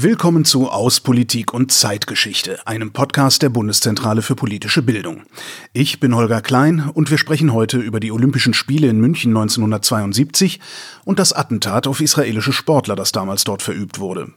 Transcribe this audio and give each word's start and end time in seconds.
Willkommen 0.00 0.44
zu 0.44 0.70
Aus 0.70 1.00
Politik 1.00 1.52
und 1.52 1.72
Zeitgeschichte, 1.72 2.64
einem 2.68 2.92
Podcast 2.92 3.42
der 3.42 3.48
Bundeszentrale 3.48 4.22
für 4.22 4.36
politische 4.36 4.80
Bildung. 4.80 5.24
Ich 5.72 5.98
bin 5.98 6.14
Holger 6.14 6.40
Klein 6.40 6.88
und 6.94 7.10
wir 7.10 7.18
sprechen 7.18 7.52
heute 7.52 7.78
über 7.78 7.98
die 7.98 8.12
Olympischen 8.12 8.54
Spiele 8.54 8.86
in 8.86 9.00
München 9.00 9.36
1972 9.36 10.60
und 11.04 11.18
das 11.18 11.32
Attentat 11.32 11.88
auf 11.88 12.00
israelische 12.00 12.52
Sportler, 12.52 12.94
das 12.94 13.10
damals 13.10 13.42
dort 13.42 13.60
verübt 13.60 13.98
wurde. 13.98 14.28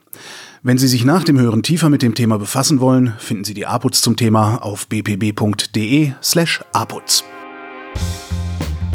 Wenn 0.64 0.80
Sie 0.80 0.88
sich 0.88 1.06
nach 1.06 1.24
dem 1.24 1.40
Hören 1.40 1.62
tiefer 1.62 1.90
mit 1.90 2.02
dem 2.02 2.16
Thema 2.16 2.40
befassen 2.40 2.80
wollen, 2.80 3.14
finden 3.20 3.44
Sie 3.44 3.54
die 3.54 3.68
APUZ 3.68 4.02
zum 4.02 4.16
Thema 4.16 4.64
auf 4.64 4.88
bpb.de 4.88 6.14
slash 6.24 6.62
APUZ. 6.74 7.24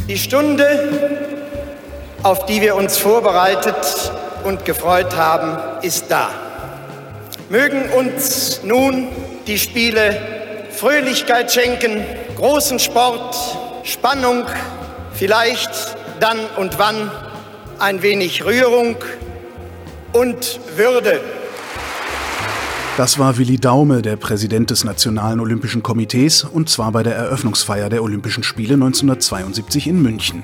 Die 0.09 0.19
Stunde, 0.19 0.67
auf 2.25 2.45
die 2.47 2.61
wir 2.61 2.75
uns 2.75 2.99
vorbereitet 2.99 4.11
und 4.43 4.65
gefreut 4.65 5.17
haben, 5.17 5.85
ist 5.85 6.07
da. 6.09 6.46
Mögen 7.49 7.91
uns 7.91 8.63
nun 8.65 9.07
die 9.47 9.59
Spiele 9.59 10.67
Fröhlichkeit 10.71 11.53
schenken, 11.53 12.05
großen 12.37 12.81
Sport, 12.81 13.37
Spannung, 13.85 14.45
vielleicht 15.15 15.71
dann 16.19 16.39
und 16.57 16.79
wann 16.81 17.11
ein 17.79 18.03
wenig 18.03 18.45
Rührung 18.45 18.97
und 20.13 20.59
Würde. 20.77 21.21
Das 22.97 23.19
war 23.19 23.39
Willi 23.39 23.59
Daume, 23.59 24.03
der 24.03 24.17
Präsident 24.17 24.71
des 24.71 24.83
Nationalen 24.83 25.39
Olympischen 25.39 25.85
Komitees, 25.85 26.43
und 26.43 26.69
zwar 26.69 26.91
bei 26.91 27.05
der 27.05 27.15
Eröffnungsfeier 27.15 27.91
der 27.91 28.03
Olympischen 28.03 28.43
Spiele 28.43 28.75
1972 28.75 29.87
in 29.87 30.03
München. 30.03 30.43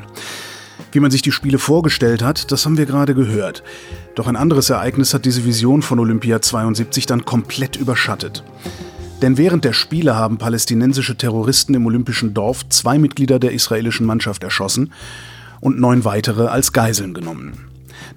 Wie 0.93 1.01
man 1.01 1.11
sich 1.11 1.23
die 1.23 1.33
Spiele 1.33 1.59
vorgestellt 1.59 2.23
hat, 2.23 2.53
das 2.53 2.65
haben 2.65 2.77
wir 2.77 2.87
gerade 2.87 3.15
gehört. 3.15 3.63
Doch 4.15 4.27
ein 4.27 4.37
anderes 4.37 4.69
Ereignis 4.69 5.15
hat 5.15 5.25
diese 5.25 5.45
Vision 5.45 5.81
von 5.81 5.99
Olympia 5.99 6.43
72 6.43 7.07
dann 7.07 7.25
komplett 7.25 7.77
überschattet. 7.77 8.45
Denn 9.23 9.39
während 9.39 9.65
der 9.65 9.73
Spiele 9.73 10.17
haben 10.17 10.37
palästinensische 10.37 11.17
Terroristen 11.17 11.75
im 11.75 11.87
olympischen 11.87 12.35
Dorf 12.35 12.69
zwei 12.69 12.99
Mitglieder 12.99 13.39
der 13.39 13.53
israelischen 13.53 14.05
Mannschaft 14.05 14.43
erschossen 14.43 14.93
und 15.61 15.81
neun 15.81 16.05
weitere 16.05 16.49
als 16.49 16.73
Geiseln 16.73 17.15
genommen. 17.15 17.53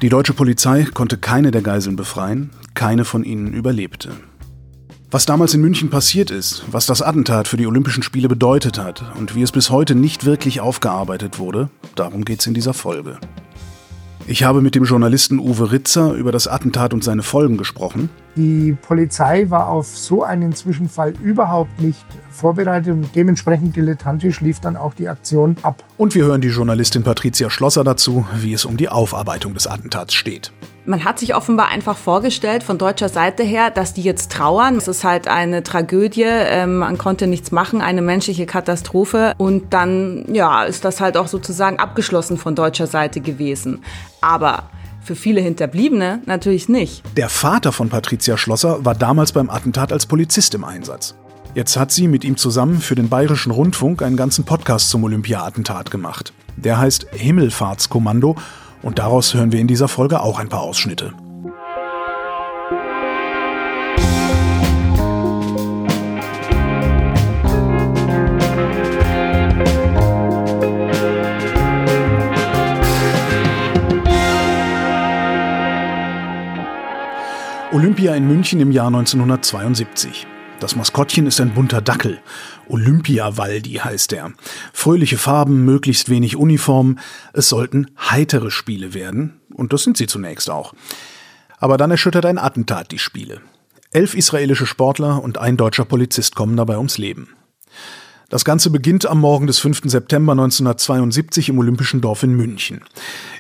Die 0.02 0.10
deutsche 0.10 0.34
Polizei 0.34 0.84
konnte 0.84 1.18
keine 1.18 1.52
der 1.52 1.62
Geiseln 1.62 1.96
befreien, 1.96 2.50
keine 2.74 3.06
von 3.06 3.24
ihnen 3.24 3.54
überlebte. 3.54 4.10
Was 5.12 5.26
damals 5.26 5.54
in 5.54 5.62
München 5.62 5.90
passiert 5.90 6.32
ist, 6.32 6.66
was 6.72 6.88
das 6.88 7.02
Attentat 7.02 7.48
für 7.48 7.56
die 7.56 7.68
Olympischen 7.68 8.04
Spiele 8.04 8.28
bedeutet 8.28 8.80
hat 8.80 9.04
und 9.18 9.36
wie 9.36 9.44
es 9.44 9.52
bis 9.52 9.70
heute 9.70 9.96
nicht 9.96 10.26
wirklich 10.26 10.60
aufgearbeitet 10.60 11.40
wurde, 11.40 11.70
darum 11.96 12.26
geht 12.26 12.42
es 12.42 12.48
in 12.48 12.54
dieser 12.54 12.74
Folge. 12.74 13.20
Ich 14.28 14.44
habe 14.44 14.62
mit 14.62 14.74
dem 14.74 14.86
Journalisten 14.86 15.38
Uwe 15.38 15.72
Ritzer 15.72 16.14
über 16.14 16.32
das 16.32 16.48
Attentat 16.48 16.96
und 16.96 17.04
seine 17.04 17.22
Folgen 17.22 17.58
gesprochen. 17.58 18.10
Die 18.36 18.76
Polizei 18.82 19.52
war 19.52 19.70
auf 19.70 19.86
so 19.86 20.24
einen 20.24 20.54
Zwischenfall 20.54 21.14
überhaupt 21.22 21.80
nicht 21.80 22.04
vorbereitet 22.32 22.92
und 22.92 23.16
dementsprechend 23.16 23.76
dilettantisch 23.76 24.42
lief 24.42 24.60
dann 24.60 24.78
auch 24.78 24.96
die 24.96 25.10
Aktion 25.10 25.58
ab. 25.62 25.84
Und 25.98 26.16
wir 26.16 26.26
hören 26.26 26.42
die 26.42 26.48
Journalistin 26.48 27.04
Patricia 27.04 27.52
Schlosser 27.52 27.84
dazu, 27.84 28.26
wie 28.42 28.54
es 28.54 28.66
um 28.66 28.78
die 28.78 28.90
Aufarbeitung 28.90 29.54
des 29.54 29.68
Attentats 29.68 30.16
steht. 30.16 30.52
Man 30.88 31.04
hat 31.04 31.18
sich 31.18 31.34
offenbar 31.34 31.70
einfach 31.70 31.98
vorgestellt 31.98 32.62
von 32.62 32.78
deutscher 32.78 33.10
Seite 33.10 33.42
her, 33.42 33.72
dass 33.72 33.94
die 33.94 34.04
jetzt 34.04 34.32
trauern. 34.32 34.76
Es 34.76 34.88
ist 34.88 35.04
halt 35.04 35.28
eine 35.28 35.64
Tragödie, 35.64 36.26
ähm, 36.26 36.78
man 36.78 37.00
konnte 37.00 37.26
nichts 37.26 37.52
machen, 37.52 37.82
eine 37.82 38.04
menschliche 38.04 38.46
Katastrophe. 38.46 39.34
Und 39.40 39.74
dann, 39.74 40.26
ja, 40.32 40.64
ist 40.64 40.86
das 40.86 41.02
halt 41.02 41.18
auch 41.18 41.28
sozusagen 41.28 41.80
abgeschlossen 41.80 42.38
von 42.38 42.54
deutscher 42.54 42.86
Seite 42.86 43.20
gewesen. 43.20 43.84
Aber 44.22 44.70
für 45.02 45.16
viele 45.16 45.42
Hinterbliebene 45.42 46.22
natürlich 46.26 46.70
nicht. 46.70 47.02
Der 47.18 47.30
Vater 47.30 47.72
von 47.72 47.90
Patricia 47.90 48.38
Schlosser 48.38 48.86
war 48.86 48.94
damals 48.94 49.32
beim 49.32 49.50
Attentat 49.50 49.92
als 49.92 50.06
Polizist 50.06 50.54
im 50.54 50.64
Einsatz. 50.64 51.16
Jetzt 51.56 51.78
hat 51.78 51.92
sie 51.92 52.08
mit 52.08 52.24
ihm 52.24 52.38
zusammen 52.38 52.80
für 52.80 52.96
den 52.96 53.10
Bayerischen 53.10 53.52
Rundfunk 53.52 54.04
einen 54.04 54.18
ganzen 54.18 54.44
Podcast 54.44 54.90
zum 54.92 55.04
Olympia-Attentat 55.04 55.90
gemacht. 55.90 56.34
Der 56.58 56.78
heißt 56.78 57.08
Himmelfahrtskommando 57.12 58.36
und 58.86 59.00
daraus 59.00 59.34
hören 59.34 59.52
wir 59.52 59.60
in 59.60 59.68
dieser 59.68 59.88
Folge 59.88 60.22
auch 60.22 60.38
ein 60.40 60.48
paar 60.48 60.62
Ausschnitte. 60.62 61.12
Olympia 77.72 78.14
in 78.14 78.28
München 78.28 78.62
im 78.62 78.72
Jahr 78.72 78.88
1972. 78.88 80.28
Das 80.60 80.76
Maskottchen 80.76 81.26
ist 81.26 81.42
ein 81.42 81.54
bunter 81.54 81.82
Dackel. 81.82 82.20
Olympia-Waldi 82.68 83.74
heißt 83.74 84.14
er. 84.14 84.34
Fröhliche 84.74 85.18
Farben, 85.18 85.66
möglichst 85.66 86.10
wenig 86.10 86.36
Uniform. 86.36 87.00
Es 87.34 87.50
sollten 87.50 87.92
heitere 88.00 88.52
Spiele 88.52 88.94
werden. 88.94 89.42
Und 89.54 89.74
das 89.74 89.84
sind 89.84 89.98
sie 89.98 90.08
zunächst 90.08 90.50
auch. 90.50 90.74
Aber 91.58 91.78
dann 91.78 91.92
erschüttert 91.92 92.26
ein 92.26 92.38
Attentat 92.38 92.92
die 92.92 93.00
Spiele. 93.00 93.42
Elf 93.92 94.14
israelische 94.14 94.66
Sportler 94.66 95.24
und 95.24 95.38
ein 95.38 95.58
deutscher 95.58 95.86
Polizist 95.86 96.36
kommen 96.36 96.58
dabei 96.58 96.78
ums 96.78 96.98
Leben. 96.98 97.30
Das 98.30 98.44
Ganze 98.44 98.72
beginnt 98.72 99.06
am 99.06 99.20
Morgen 99.20 99.48
des 99.48 99.60
5. 99.60 99.84
September 99.86 100.34
1972 100.34 101.50
im 101.50 101.60
Olympischen 101.60 102.02
Dorf 102.02 102.24
in 102.24 102.34
München. 102.34 102.82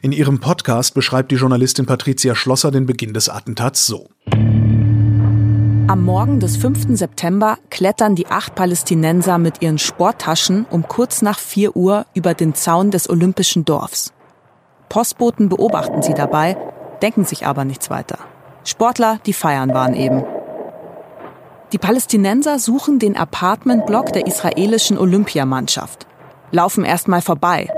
In 0.01 0.11
ihrem 0.11 0.39
Podcast 0.39 0.93
beschreibt 0.93 1.31
die 1.31 1.35
Journalistin 1.35 1.87
Patricia 1.87 2.35
Schlosser 2.35 2.71
den 2.71 2.85
Beginn 2.85 3.13
des 3.13 3.27
Attentats 3.27 3.87
so. 3.87 4.09
Am 5.95 6.03
Morgen 6.03 6.41
des 6.41 6.57
5. 6.57 6.97
September 6.97 7.57
klettern 7.69 8.15
die 8.15 8.27
acht 8.27 8.53
Palästinenser 8.53 9.37
mit 9.37 9.61
ihren 9.61 9.77
Sporttaschen 9.77 10.65
um 10.69 10.85
kurz 10.89 11.21
nach 11.21 11.39
4 11.39 11.77
Uhr 11.77 12.05
über 12.13 12.33
den 12.33 12.53
Zaun 12.53 12.91
des 12.91 13.09
Olympischen 13.09 13.63
Dorfs. 13.63 14.11
Postboten 14.89 15.47
beobachten 15.47 16.01
sie 16.01 16.13
dabei, 16.13 16.57
denken 17.01 17.23
sich 17.23 17.47
aber 17.47 17.63
nichts 17.63 17.89
weiter. 17.89 18.17
Sportler, 18.65 19.19
die 19.25 19.31
feiern 19.31 19.73
waren 19.73 19.93
eben. 19.93 20.25
Die 21.71 21.77
Palästinenser 21.77 22.59
suchen 22.59 22.99
den 22.99 23.15
Apartmentblock 23.15 24.11
der 24.11 24.27
israelischen 24.27 24.97
Olympiamannschaft, 24.97 26.07
laufen 26.51 26.83
erstmal 26.83 27.21
vorbei. 27.21 27.69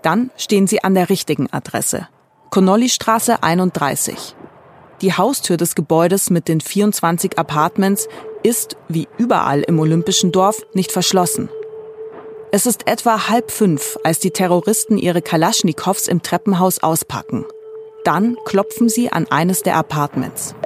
Dann 0.00 0.30
stehen 0.38 0.66
sie 0.66 0.82
an 0.82 0.94
der 0.94 1.10
richtigen 1.10 1.52
Adresse. 1.52 2.08
Connolly-Straße 2.48 3.42
31. 3.42 4.36
Die 5.00 5.12
Haustür 5.12 5.56
des 5.56 5.76
Gebäudes 5.76 6.28
mit 6.28 6.48
den 6.48 6.60
24 6.60 7.38
Apartments 7.38 8.08
ist, 8.42 8.76
wie 8.88 9.06
überall 9.16 9.60
im 9.60 9.78
Olympischen 9.78 10.32
Dorf, 10.32 10.66
nicht 10.74 10.90
verschlossen. 10.90 11.48
Es 12.50 12.66
ist 12.66 12.88
etwa 12.88 13.28
halb 13.28 13.52
fünf, 13.52 13.96
als 14.02 14.18
die 14.18 14.32
Terroristen 14.32 14.98
ihre 14.98 15.22
Kalaschnikows 15.22 16.08
im 16.08 16.22
Treppenhaus 16.22 16.82
auspacken. 16.82 17.44
Dann 18.02 18.36
klopfen 18.44 18.88
sie 18.88 19.12
an 19.12 19.26
eines 19.30 19.62
der 19.62 19.76
Apartments. 19.76 20.56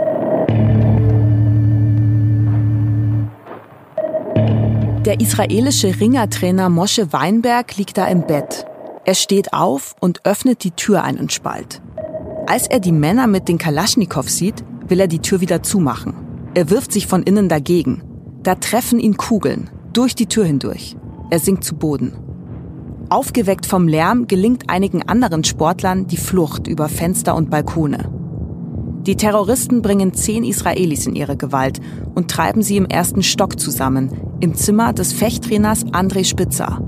Der 5.05 5.21
israelische 5.21 6.01
Ringertrainer 6.01 6.71
Mosche 6.71 7.13
Weinberg 7.13 7.77
liegt 7.77 7.99
da 7.99 8.07
im 8.07 8.27
Bett. 8.27 8.65
Er 9.05 9.15
steht 9.15 9.53
auf 9.53 9.95
und 10.01 10.25
öffnet 10.25 10.63
die 10.63 10.71
Tür 10.71 11.03
einen 11.03 11.29
Spalt. 11.29 11.83
Als 12.53 12.67
er 12.67 12.81
die 12.81 12.93
Männer 12.93 13.29
mit 13.29 13.49
den 13.49 13.57
Kalaschnikows 13.57 14.37
sieht, 14.37 14.63
will 14.87 15.01
er 15.01 15.07
die 15.07 15.21
Tür 15.21 15.41
wieder 15.41 15.63
zumachen. 15.63 16.13
Er 16.53 16.69
wirft 16.69 16.93
sich 16.93 17.07
von 17.07 17.23
innen 17.23 17.49
dagegen. 17.49 18.03
Da 18.43 18.57
treffen 18.57 19.01
ihn 19.01 19.17
Kugeln, 19.17 19.71
durch 19.95 20.15
die 20.15 20.27
Tür 20.27 20.45
hindurch. 20.45 20.95
Er 21.31 21.39
sinkt 21.39 21.65
zu 21.65 21.75
Boden. 21.77 22.13
Aufgeweckt 23.09 23.65
vom 23.65 23.89
Lärm 23.89 24.27
gelingt 24.27 24.69
einigen 24.69 25.03
anderen 25.03 25.45
Sportlern 25.45 26.09
die 26.09 26.19
Flucht 26.19 26.67
über 26.67 26.91
Fenster 26.91 27.37
und 27.37 27.49
Balkone. 27.49 28.13
Die 29.07 29.17
Terroristen 29.17 29.81
bringen 29.81 30.13
zehn 30.13 30.45
Israelis 30.45 31.07
in 31.07 31.17
ihre 31.17 31.39
Gewalt 31.39 31.81
und 32.15 32.31
treiben 32.31 32.61
sie 32.61 32.77
im 32.77 32.85
ersten 32.85 33.23
Stock 33.23 33.59
zusammen, 33.59 34.11
im 34.41 34.55
Zimmer 34.55 34.93
des 34.93 35.15
Fechttrainers 35.15 35.87
André 35.87 36.27
Spitzer. 36.27 36.87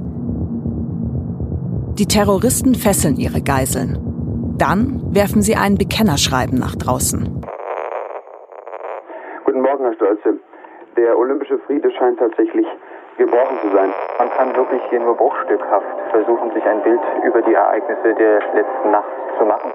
Die 1.99 2.07
Terroristen 2.07 2.75
fesseln 2.75 3.17
ihre 3.17 3.41
Geiseln. 3.41 4.14
Dann 4.59 5.03
werfen 5.11 5.43
sie 5.43 5.57
ein 5.57 5.75
Bekennerschreiben 5.77 6.59
nach 6.59 6.77
draußen. 6.77 7.43
Guten 9.45 9.61
Morgen, 9.61 9.85
Herr 9.85 9.95
Stolze. 9.95 10.39
Der 10.97 11.19
olympische 11.19 11.59
Friede 11.67 11.91
scheint 11.91 12.21
tatsächlich 12.21 12.67
gebrochen 13.19 13.59
zu 13.63 13.75
sein. 13.75 13.93
Man 14.19 14.31
kann 14.31 14.55
wirklich 14.55 14.81
hier 14.91 15.01
nur 15.01 15.17
bruchstückhaft 15.17 15.87
versuchen, 16.11 16.53
sich 16.55 16.65
ein 16.65 16.83
Bild 16.83 17.01
über 17.25 17.43
die 17.43 17.55
Ereignisse 17.55 18.15
der 18.15 18.41
letzten 18.55 18.91
Nacht 18.93 19.11
zu 19.39 19.45
machen. 19.45 19.73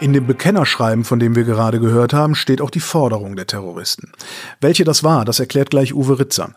In 0.00 0.12
dem 0.12 0.28
Bekennerschreiben, 0.28 1.02
von 1.02 1.18
dem 1.18 1.34
wir 1.34 1.42
gerade 1.42 1.80
gehört 1.80 2.12
haben, 2.12 2.36
steht 2.36 2.60
auch 2.60 2.70
die 2.70 2.78
Forderung 2.78 3.34
der 3.34 3.48
Terroristen. 3.48 4.12
Welche 4.60 4.84
das 4.84 5.02
war, 5.02 5.24
das 5.24 5.40
erklärt 5.40 5.70
gleich 5.70 5.92
Uwe 5.92 6.20
Ritzer. 6.20 6.54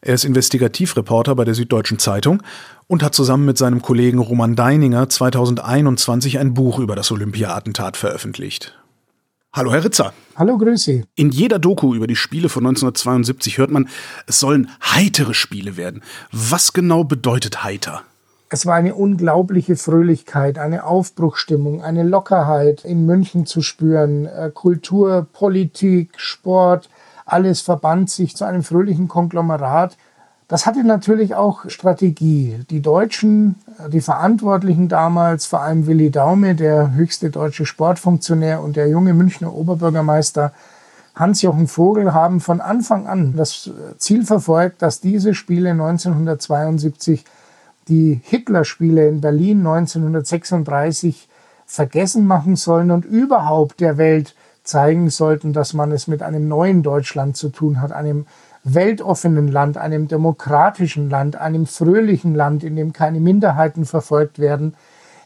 Er 0.00 0.14
ist 0.14 0.24
Investigativreporter 0.24 1.34
bei 1.34 1.44
der 1.44 1.54
Süddeutschen 1.54 1.98
Zeitung 1.98 2.40
und 2.86 3.02
hat 3.02 3.12
zusammen 3.12 3.46
mit 3.46 3.58
seinem 3.58 3.82
Kollegen 3.82 4.20
Roman 4.20 4.54
Deininger 4.54 5.08
2021 5.08 6.38
ein 6.38 6.54
Buch 6.54 6.78
über 6.78 6.94
das 6.94 7.10
Olympia-Attentat 7.10 7.96
veröffentlicht. 7.96 8.78
Hallo, 9.52 9.72
Herr 9.72 9.84
Ritzer. 9.84 10.12
Hallo, 10.36 10.56
Grüße. 10.56 11.02
In 11.16 11.30
jeder 11.30 11.58
Doku 11.58 11.94
über 11.94 12.06
die 12.06 12.16
Spiele 12.16 12.48
von 12.48 12.64
1972 12.64 13.58
hört 13.58 13.72
man, 13.72 13.88
es 14.28 14.38
sollen 14.38 14.70
heitere 14.84 15.34
Spiele 15.34 15.76
werden. 15.76 16.02
Was 16.30 16.72
genau 16.72 17.02
bedeutet 17.02 17.64
heiter? 17.64 18.02
Es 18.50 18.66
war 18.66 18.74
eine 18.74 18.94
unglaubliche 18.94 19.76
Fröhlichkeit, 19.76 20.58
eine 20.58 20.84
Aufbruchstimmung, 20.84 21.82
eine 21.82 22.02
Lockerheit 22.02 22.84
in 22.84 23.06
München 23.06 23.46
zu 23.46 23.62
spüren. 23.62 24.26
Äh, 24.26 24.50
Kultur, 24.52 25.26
Politik, 25.32 26.12
Sport, 26.16 26.88
alles 27.26 27.62
verband 27.62 28.10
sich 28.10 28.36
zu 28.36 28.44
einem 28.44 28.62
fröhlichen 28.62 29.08
Konglomerat, 29.08 29.96
das 30.46 30.66
hatte 30.66 30.84
natürlich 30.84 31.34
auch 31.34 31.68
Strategie. 31.70 32.60
Die 32.68 32.82
Deutschen, 32.82 33.56
die 33.88 34.02
Verantwortlichen 34.02 34.88
damals, 34.88 35.46
vor 35.46 35.62
allem 35.62 35.86
Willi 35.86 36.10
Daume, 36.10 36.54
der 36.54 36.92
höchste 36.92 37.30
deutsche 37.30 37.64
Sportfunktionär 37.64 38.60
und 38.60 38.76
der 38.76 38.88
junge 38.88 39.14
Münchner 39.14 39.54
Oberbürgermeister 39.54 40.52
Hans-Jochen 41.14 41.66
Vogel, 41.66 42.12
haben 42.12 42.40
von 42.40 42.60
Anfang 42.60 43.06
an 43.06 43.34
das 43.36 43.70
Ziel 43.96 44.24
verfolgt, 44.24 44.82
dass 44.82 45.00
diese 45.00 45.32
Spiele 45.32 45.70
1972 45.70 47.24
die 47.88 48.20
Hitler-Spiele 48.24 49.08
in 49.08 49.20
Berlin 49.20 49.58
1936 49.58 51.28
vergessen 51.66 52.26
machen 52.26 52.56
sollen 52.56 52.90
und 52.90 53.04
überhaupt 53.04 53.80
der 53.80 53.98
Welt 53.98 54.34
zeigen 54.62 55.10
sollten, 55.10 55.52
dass 55.52 55.74
man 55.74 55.92
es 55.92 56.06
mit 56.06 56.22
einem 56.22 56.48
neuen 56.48 56.82
Deutschland 56.82 57.36
zu 57.36 57.50
tun 57.50 57.80
hat, 57.80 57.92
einem 57.92 58.26
weltoffenen 58.64 59.48
Land, 59.48 59.76
einem 59.76 60.08
demokratischen 60.08 61.10
Land, 61.10 61.36
einem 61.36 61.66
fröhlichen 61.66 62.34
Land, 62.34 62.64
in 62.64 62.76
dem 62.76 62.92
keine 62.94 63.20
Minderheiten 63.20 63.84
verfolgt 63.84 64.38
werden, 64.38 64.74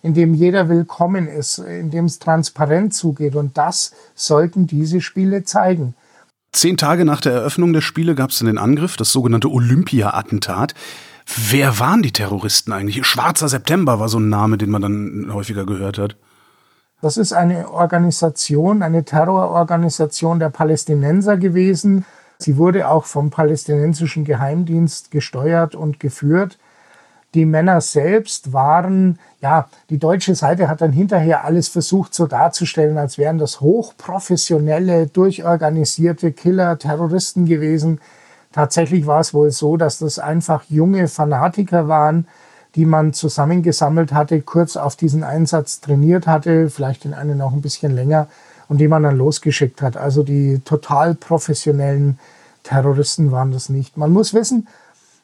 in 0.02 0.14
dem 0.14 0.34
jeder 0.34 0.68
willkommen 0.68 1.28
ist, 1.28 1.58
in 1.58 1.90
dem 1.90 2.06
es 2.06 2.18
transparent 2.18 2.94
zugeht. 2.94 3.36
Und 3.36 3.56
das 3.56 3.92
sollten 4.14 4.66
diese 4.66 5.00
Spiele 5.00 5.44
zeigen. 5.44 5.94
Zehn 6.52 6.76
Tage 6.76 7.04
nach 7.04 7.20
der 7.20 7.32
Eröffnung 7.32 7.72
der 7.72 7.80
Spiele 7.80 8.14
gab 8.14 8.30
es 8.30 8.38
den 8.40 8.58
Angriff, 8.58 8.96
das 8.96 9.12
sogenannte 9.12 9.50
Olympia-Attentat. 9.50 10.74
Wer 11.36 11.78
waren 11.78 12.02
die 12.02 12.12
Terroristen 12.12 12.72
eigentlich? 12.72 13.04
Schwarzer 13.06 13.48
September 13.48 14.00
war 14.00 14.08
so 14.08 14.18
ein 14.18 14.28
Name, 14.28 14.58
den 14.58 14.70
man 14.70 14.82
dann 14.82 15.30
häufiger 15.32 15.66
gehört 15.66 15.98
hat. 15.98 16.16
Das 17.00 17.16
ist 17.16 17.32
eine 17.32 17.70
Organisation, 17.70 18.82
eine 18.82 19.04
Terrororganisation 19.04 20.40
der 20.40 20.48
Palästinenser 20.48 21.36
gewesen, 21.36 22.04
Sie 22.38 22.56
wurde 22.56 22.88
auch 22.88 23.04
vom 23.04 23.30
palästinensischen 23.30 24.24
Geheimdienst 24.24 25.10
gesteuert 25.10 25.74
und 25.74 25.98
geführt. 25.98 26.58
Die 27.34 27.44
Männer 27.44 27.80
selbst 27.80 28.52
waren, 28.52 29.18
ja, 29.42 29.68
die 29.90 29.98
deutsche 29.98 30.34
Seite 30.34 30.68
hat 30.68 30.80
dann 30.80 30.92
hinterher 30.92 31.44
alles 31.44 31.68
versucht 31.68 32.14
so 32.14 32.26
darzustellen, 32.26 32.96
als 32.96 33.18
wären 33.18 33.38
das 33.38 33.60
hochprofessionelle, 33.60 35.08
durchorganisierte 35.08 36.32
Killer, 36.32 36.78
Terroristen 36.78 37.44
gewesen. 37.44 38.00
Tatsächlich 38.58 39.06
war 39.06 39.20
es 39.20 39.34
wohl 39.34 39.52
so, 39.52 39.76
dass 39.76 40.00
das 40.00 40.18
einfach 40.18 40.64
junge 40.68 41.06
Fanatiker 41.06 41.86
waren, 41.86 42.26
die 42.74 42.86
man 42.86 43.12
zusammengesammelt 43.12 44.12
hatte, 44.12 44.42
kurz 44.42 44.76
auf 44.76 44.96
diesen 44.96 45.22
Einsatz 45.22 45.80
trainiert 45.80 46.26
hatte, 46.26 46.68
vielleicht 46.68 47.04
den 47.04 47.14
einen 47.14 47.40
auch 47.40 47.52
ein 47.52 47.60
bisschen 47.60 47.94
länger 47.94 48.26
und 48.68 48.78
die 48.78 48.88
man 48.88 49.04
dann 49.04 49.16
losgeschickt 49.16 49.80
hat. 49.80 49.96
Also 49.96 50.24
die 50.24 50.58
total 50.64 51.14
professionellen 51.14 52.18
Terroristen 52.64 53.30
waren 53.30 53.52
das 53.52 53.68
nicht. 53.68 53.96
Man 53.96 54.12
muss 54.12 54.34
wissen, 54.34 54.66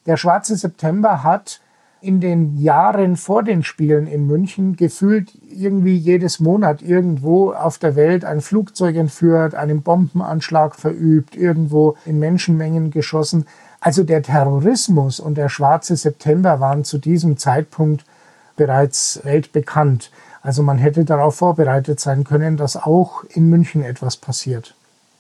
der 0.07 0.17
Schwarze 0.17 0.55
September 0.55 1.25
hat 1.25 1.59
in 2.05 2.21
den 2.21 2.59
Jahren 2.59 3.17
vor 3.17 3.43
den 3.43 3.65
Spielen 3.65 4.07
in 4.07 4.27
München 4.27 4.77
gefühlt 4.77 5.33
irgendwie 5.51 5.97
jedes 5.97 6.39
Monat 6.39 6.83
irgendwo 6.83 7.53
auf 7.53 7.79
der 7.79 7.97
Welt 7.97 8.25
ein 8.25 8.43
Flugzeug 8.43 8.97
entführt, 8.97 9.55
einen 9.55 9.83
Bombenanschlag 9.83 10.77
verübt, 10.77 11.35
irgendwo 11.35 11.97
in 12.05 12.19
Menschenmengen 12.19 12.91
geschossen. 12.91 13.47
Also 13.81 14.05
der 14.05 14.23
Terrorismus 14.23 15.19
und 15.19 15.37
der 15.37 15.49
Schwarze 15.49 15.97
September 15.97 16.61
waren 16.61 16.85
zu 16.85 16.99
diesem 16.99 17.39
Zeitpunkt 17.39 18.05
bereits 18.57 19.21
weltbekannt. 19.25 20.11
Also 20.43 20.63
man 20.63 20.77
hätte 20.77 21.07
darauf 21.07 21.37
vorbereitet 21.37 22.01
sein 22.01 22.25
können, 22.25 22.59
dass 22.59 22.77
auch 22.77 23.25
in 23.31 23.49
München 23.49 23.83
etwas 23.83 24.19
passiert. 24.19 24.75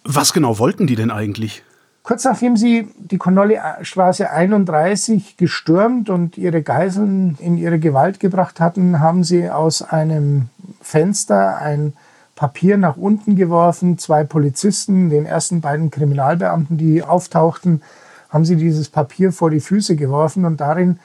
Was 0.04 0.34
genau 0.34 0.58
wollten 0.58 0.86
die 0.86 0.96
denn 0.96 1.10
eigentlich? 1.10 1.62
Kurz 2.04 2.24
nachdem 2.24 2.58
sie 2.58 2.86
die 2.98 3.16
Connolly-Straße 3.16 4.30
31 4.30 5.38
gestürmt 5.38 6.10
und 6.10 6.36
ihre 6.36 6.60
Geiseln 6.60 7.38
in 7.40 7.56
ihre 7.56 7.78
Gewalt 7.78 8.20
gebracht 8.20 8.60
hatten, 8.60 9.00
haben 9.00 9.24
sie 9.24 9.48
aus 9.48 9.80
einem 9.80 10.50
Fenster 10.82 11.56
ein 11.56 11.94
Papier 12.36 12.76
nach 12.76 12.98
unten 12.98 13.36
geworfen. 13.36 13.96
Zwei 13.96 14.22
Polizisten, 14.22 15.08
den 15.08 15.24
ersten 15.24 15.62
beiden 15.62 15.90
Kriminalbeamten, 15.90 16.76
die 16.76 17.02
auftauchten, 17.02 17.80
haben 18.28 18.44
sie 18.44 18.56
dieses 18.56 18.90
Papier 18.90 19.32
vor 19.32 19.48
die 19.48 19.60
Füße 19.60 19.96
geworfen 19.96 20.44
und 20.44 20.60
darin 20.60 20.98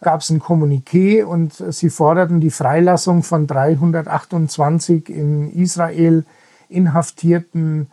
gab 0.00 0.20
es 0.20 0.30
ein 0.30 0.40
Kommuniqué 0.40 1.24
und 1.24 1.54
sie 1.54 1.90
forderten 1.90 2.40
die 2.40 2.50
Freilassung 2.50 3.24
von 3.24 3.48
328 3.48 5.08
in 5.08 5.50
Israel 5.50 6.24
inhaftierten 6.68 7.88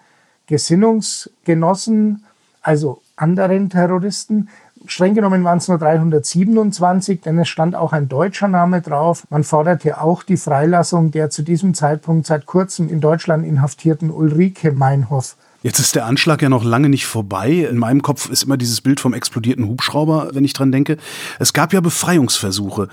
Gesinnungsgenossen, 0.45 2.25
also 2.63 3.01
anderen 3.15 3.69
Terroristen. 3.69 4.50
Streng 4.86 5.13
genommen 5.13 5.44
waren 5.44 5.60
es 5.60 5.68
nur 5.68 5.77
327, 5.77 7.21
denn 7.21 7.39
es 7.39 7.48
stand 7.48 7.75
auch 7.75 7.94
ein 7.94 8.10
deutscher 8.10 8.48
Name 8.48 8.81
drauf. 8.81 9.25
Man 9.30 9.44
forderte 9.44 10.01
auch 10.01 10.24
die 10.24 10.38
Freilassung 10.38 11.12
der 11.12 11.30
zu 11.30 11.44
diesem 11.44 11.74
Zeitpunkt 11.74 12.25
seit 12.25 12.45
kurzem 12.45 12.89
in 12.89 13.00
Deutschland 13.00 13.45
inhaftierten 13.45 14.10
Ulrike 14.10 14.71
Meinhoff. 14.71 15.38
Jetzt 15.62 15.80
ist 15.80 15.95
der 15.95 16.06
Anschlag 16.06 16.42
ja 16.42 16.50
noch 16.50 16.65
lange 16.65 16.89
nicht 16.89 17.06
vorbei. 17.06 17.65
In 17.69 17.77
meinem 17.77 18.01
Kopf 18.01 18.30
ist 18.30 18.44
immer 18.44 18.57
dieses 18.57 18.81
Bild 18.81 19.00
vom 19.00 19.13
explodierten 19.13 19.66
Hubschrauber, 19.66 20.31
wenn 20.33 20.44
ich 20.44 20.51
dran 20.51 20.74
denke. 20.74 20.98
Es 21.39 21.54
gab 21.54 21.71
ja 21.71 21.80
Befreiungsversuche. 21.80 22.89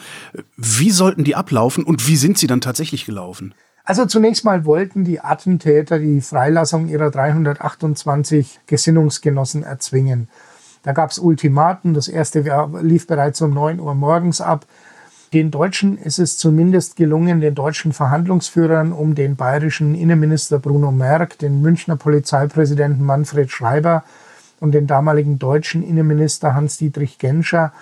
Wie 0.56 0.92
sollten 0.92 1.24
die 1.24 1.34
ablaufen 1.34 1.82
und 1.82 2.06
wie 2.06 2.14
sind 2.14 2.38
sie 2.38 2.46
dann 2.46 2.60
tatsächlich 2.60 3.06
gelaufen? 3.06 3.54
Also 3.90 4.06
zunächst 4.06 4.44
mal 4.44 4.64
wollten 4.66 5.02
die 5.02 5.18
Attentäter 5.18 5.98
die 5.98 6.20
Freilassung 6.20 6.86
ihrer 6.86 7.10
328 7.10 8.60
Gesinnungsgenossen 8.68 9.64
erzwingen. 9.64 10.28
Da 10.84 10.92
gab 10.92 11.10
es 11.10 11.18
Ultimaten. 11.18 11.92
Das 11.92 12.06
erste 12.06 12.44
lief 12.82 13.08
bereits 13.08 13.40
um 13.40 13.52
9 13.52 13.80
Uhr 13.80 13.96
morgens 13.96 14.40
ab. 14.40 14.64
Den 15.32 15.50
Deutschen 15.50 15.98
ist 15.98 16.20
es 16.20 16.38
zumindest 16.38 16.94
gelungen, 16.94 17.40
den 17.40 17.56
deutschen 17.56 17.92
Verhandlungsführern 17.92 18.92
um 18.92 19.16
den 19.16 19.34
bayerischen 19.34 19.96
Innenminister 19.96 20.60
Bruno 20.60 20.92
Merck, 20.92 21.36
den 21.38 21.60
Münchner 21.60 21.96
Polizeipräsidenten 21.96 23.04
Manfred 23.04 23.50
Schreiber 23.50 24.04
und 24.60 24.70
den 24.70 24.86
damaligen 24.86 25.40
deutschen 25.40 25.82
Innenminister 25.82 26.54
Hans-Dietrich 26.54 27.18
Genscher, 27.18 27.72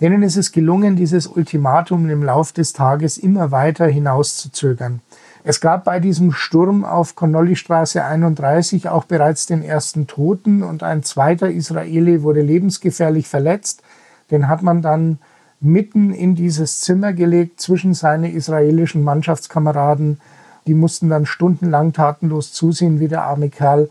denen 0.00 0.24
ist 0.24 0.36
es 0.36 0.50
gelungen, 0.50 0.96
dieses 0.96 1.28
Ultimatum 1.28 2.10
im 2.10 2.24
Lauf 2.24 2.50
des 2.50 2.72
Tages 2.72 3.18
immer 3.18 3.52
weiter 3.52 3.86
hinauszuzögern. 3.86 5.00
Es 5.46 5.60
gab 5.60 5.84
bei 5.84 6.00
diesem 6.00 6.32
Sturm 6.32 6.86
auf 6.86 7.16
Connolly-Straße 7.16 8.02
31 8.02 8.88
auch 8.88 9.04
bereits 9.04 9.44
den 9.44 9.62
ersten 9.62 10.06
Toten 10.06 10.62
und 10.62 10.82
ein 10.82 11.02
zweiter 11.02 11.50
Israeli 11.50 12.22
wurde 12.22 12.40
lebensgefährlich 12.40 13.28
verletzt. 13.28 13.82
Den 14.30 14.48
hat 14.48 14.62
man 14.62 14.80
dann 14.80 15.18
mitten 15.60 16.14
in 16.14 16.34
dieses 16.34 16.80
Zimmer 16.80 17.12
gelegt 17.12 17.60
zwischen 17.60 17.92
seine 17.92 18.32
israelischen 18.32 19.04
Mannschaftskameraden. 19.04 20.18
Die 20.66 20.72
mussten 20.72 21.10
dann 21.10 21.26
stundenlang 21.26 21.92
tatenlos 21.92 22.54
zusehen, 22.54 22.98
wie 22.98 23.08
der 23.08 23.24
arme 23.24 23.50
Kerl 23.50 23.90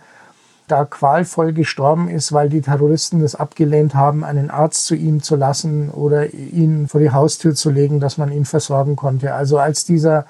da 0.68 0.86
qualvoll 0.86 1.54
gestorben 1.54 2.10
ist, 2.10 2.34
weil 2.34 2.50
die 2.50 2.62
Terroristen 2.62 3.22
es 3.22 3.36
abgelehnt 3.36 3.94
haben, 3.94 4.24
einen 4.24 4.50
Arzt 4.50 4.88
zu 4.88 4.96
ihm 4.96 5.22
zu 5.22 5.36
lassen 5.36 5.92
oder 5.92 6.34
ihn 6.34 6.88
vor 6.88 7.00
die 7.00 7.12
Haustür 7.12 7.54
zu 7.54 7.70
legen, 7.70 8.00
dass 8.00 8.18
man 8.18 8.32
ihn 8.32 8.46
versorgen 8.46 8.96
konnte. 8.96 9.36
Also 9.36 9.60
als 9.60 9.86
dieser 9.86 10.26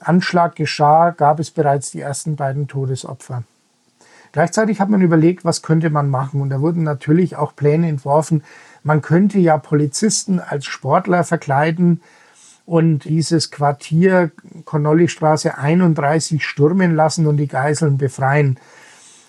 Anschlag 0.00 0.56
geschah, 0.56 1.10
gab 1.10 1.40
es 1.40 1.50
bereits 1.50 1.90
die 1.90 2.00
ersten 2.00 2.36
beiden 2.36 2.68
Todesopfer. 2.68 3.44
Gleichzeitig 4.32 4.80
hat 4.80 4.88
man 4.88 5.02
überlegt, 5.02 5.44
was 5.44 5.62
könnte 5.62 5.90
man 5.90 6.08
machen. 6.08 6.40
Und 6.40 6.50
da 6.50 6.60
wurden 6.60 6.84
natürlich 6.84 7.36
auch 7.36 7.56
Pläne 7.56 7.88
entworfen, 7.88 8.44
man 8.82 9.02
könnte 9.02 9.38
ja 9.38 9.58
Polizisten 9.58 10.40
als 10.40 10.64
Sportler 10.64 11.24
verkleiden 11.24 12.00
und 12.64 13.04
dieses 13.04 13.50
Quartier 13.50 14.30
Connolly-Straße 14.64 15.58
31 15.58 16.44
stürmen 16.44 16.94
lassen 16.94 17.26
und 17.26 17.36
die 17.36 17.48
Geiseln 17.48 17.98
befreien. 17.98 18.58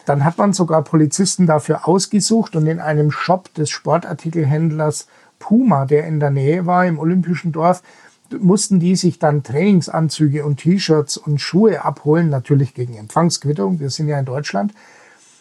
Dann 0.05 0.23
hat 0.23 0.37
man 0.37 0.53
sogar 0.53 0.83
Polizisten 0.83 1.47
dafür 1.47 1.87
ausgesucht 1.87 2.55
und 2.55 2.67
in 2.67 2.79
einem 2.79 3.11
Shop 3.11 3.53
des 3.53 3.69
Sportartikelhändlers 3.69 5.07
Puma, 5.39 5.85
der 5.85 6.05
in 6.05 6.19
der 6.19 6.29
Nähe 6.29 6.65
war, 6.65 6.85
im 6.85 6.99
Olympischen 6.99 7.51
Dorf, 7.51 7.81
mussten 8.39 8.79
die 8.79 8.95
sich 8.95 9.19
dann 9.19 9.43
Trainingsanzüge 9.43 10.45
und 10.45 10.57
T-Shirts 10.57 11.17
und 11.17 11.39
Schuhe 11.39 11.83
abholen, 11.83 12.29
natürlich 12.29 12.73
gegen 12.73 12.95
Empfangsquittung, 12.95 13.79
wir 13.79 13.89
sind 13.89 14.07
ja 14.07 14.19
in 14.19 14.25
Deutschland. 14.25 14.73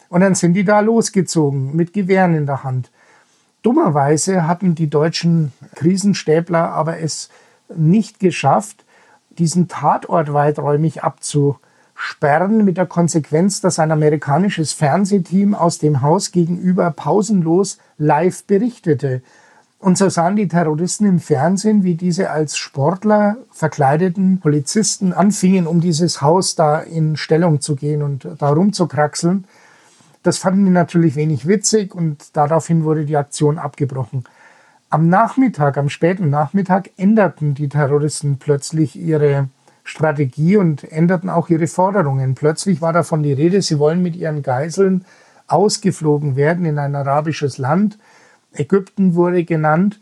Und 0.09 0.23
dann 0.23 0.35
sind 0.35 0.55
die 0.55 0.65
da 0.65 0.81
losgezogen 0.81 1.77
mit 1.77 1.93
Gewehren 1.93 2.35
in 2.35 2.47
der 2.47 2.65
Hand. 2.65 2.91
Dummerweise 3.63 4.47
hatten 4.47 4.75
die 4.75 4.89
deutschen 4.89 5.53
Krisenstäbler 5.75 6.71
aber 6.71 6.99
es 6.99 7.29
nicht 7.75 8.19
geschafft, 8.19 8.85
diesen 9.31 9.69
Tatort 9.69 10.33
weiträumig 10.33 11.05
abzusperren, 11.05 12.65
mit 12.65 12.77
der 12.77 12.87
Konsequenz, 12.87 13.61
dass 13.61 13.79
ein 13.79 13.93
amerikanisches 13.93 14.73
Fernsehteam 14.73 15.55
aus 15.55 15.79
dem 15.79 16.03
Haus 16.03 16.33
gegenüber 16.33 16.91
pausenlos 16.91 17.79
live 17.99 18.45
berichtete. 18.45 19.23
Und 19.81 19.97
so 19.97 20.11
sahen 20.11 20.37
die 20.37 20.47
Terroristen 20.47 21.07
im 21.07 21.21
Fernsehen, 21.21 21.85
wie 21.85 21.95
diese 21.95 22.31
als 22.31 22.59
Sportler 22.59 23.39
verkleideten 23.51 24.39
Polizisten 24.39 25.15
anfingen, 25.15 25.67
um 25.67 25.81
dieses 25.81 26.21
Haus 26.21 26.55
da 26.55 26.81
in 26.81 27.17
Stellung 27.17 27.63
zu 27.63 27.77
gehen 27.77 28.03
und 28.03 28.29
da 28.39 28.51
rumzukraxeln. 28.51 29.47
Das 30.23 30.37
fanden 30.37 30.67
die 30.67 30.71
natürlich 30.71 31.17
wenig 31.17 31.47
witzig 31.47 31.95
und 31.95 32.37
daraufhin 32.37 32.85
wurde 32.85 33.07
die 33.07 33.17
Aktion 33.17 33.59
abgebrochen. 33.59 34.25
Am 34.91 35.09
Nachmittag, 35.09 35.79
am 35.79 35.89
späten 35.89 36.29
Nachmittag 36.29 36.91
änderten 36.99 37.55
die 37.55 37.71
Terroristen 37.71 38.37
plötzlich 38.39 38.97
ihre 38.97 39.49
Strategie 39.83 40.59
und 40.59 40.85
änderten 40.93 41.31
auch 41.31 41.49
ihre 41.49 41.69
Forderungen. 41.69 42.35
Plötzlich 42.35 42.83
war 42.83 42.93
davon 42.93 43.23
die 43.23 43.33
Rede, 43.33 43.63
sie 43.63 43.79
wollen 43.79 44.03
mit 44.03 44.15
ihren 44.15 44.43
Geiseln 44.43 45.07
ausgeflogen 45.47 46.37
werden 46.37 46.67
in 46.67 46.79
ein 46.79 46.95
arabisches 46.95 47.57
Land. 47.57 47.99
Ägypten 48.55 49.15
wurde 49.15 49.45
genannt. 49.45 50.01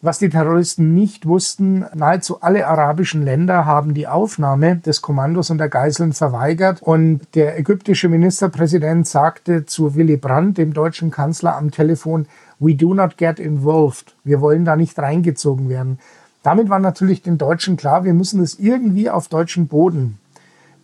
Was 0.00 0.20
die 0.20 0.28
Terroristen 0.28 0.94
nicht 0.94 1.26
wussten, 1.26 1.84
nahezu 1.92 2.40
alle 2.40 2.68
arabischen 2.68 3.24
Länder 3.24 3.66
haben 3.66 3.94
die 3.94 4.06
Aufnahme 4.06 4.76
des 4.76 5.02
Kommandos 5.02 5.50
und 5.50 5.58
der 5.58 5.68
Geiseln 5.68 6.12
verweigert. 6.12 6.80
Und 6.82 7.22
der 7.34 7.58
ägyptische 7.58 8.08
Ministerpräsident 8.08 9.08
sagte 9.08 9.66
zu 9.66 9.96
Willy 9.96 10.16
Brandt, 10.16 10.58
dem 10.58 10.72
deutschen 10.72 11.10
Kanzler, 11.10 11.56
am 11.56 11.72
Telefon, 11.72 12.26
We 12.60 12.76
do 12.76 12.94
not 12.94 13.16
get 13.16 13.40
involved. 13.40 14.14
Wir 14.22 14.40
wollen 14.40 14.64
da 14.64 14.76
nicht 14.76 14.96
reingezogen 14.98 15.68
werden. 15.68 15.98
Damit 16.44 16.68
war 16.68 16.78
natürlich 16.78 17.22
den 17.22 17.36
Deutschen 17.36 17.76
klar, 17.76 18.04
wir 18.04 18.14
müssen 18.14 18.40
es 18.40 18.58
irgendwie 18.58 19.10
auf 19.10 19.26
deutschem 19.26 19.66
Boden 19.66 20.18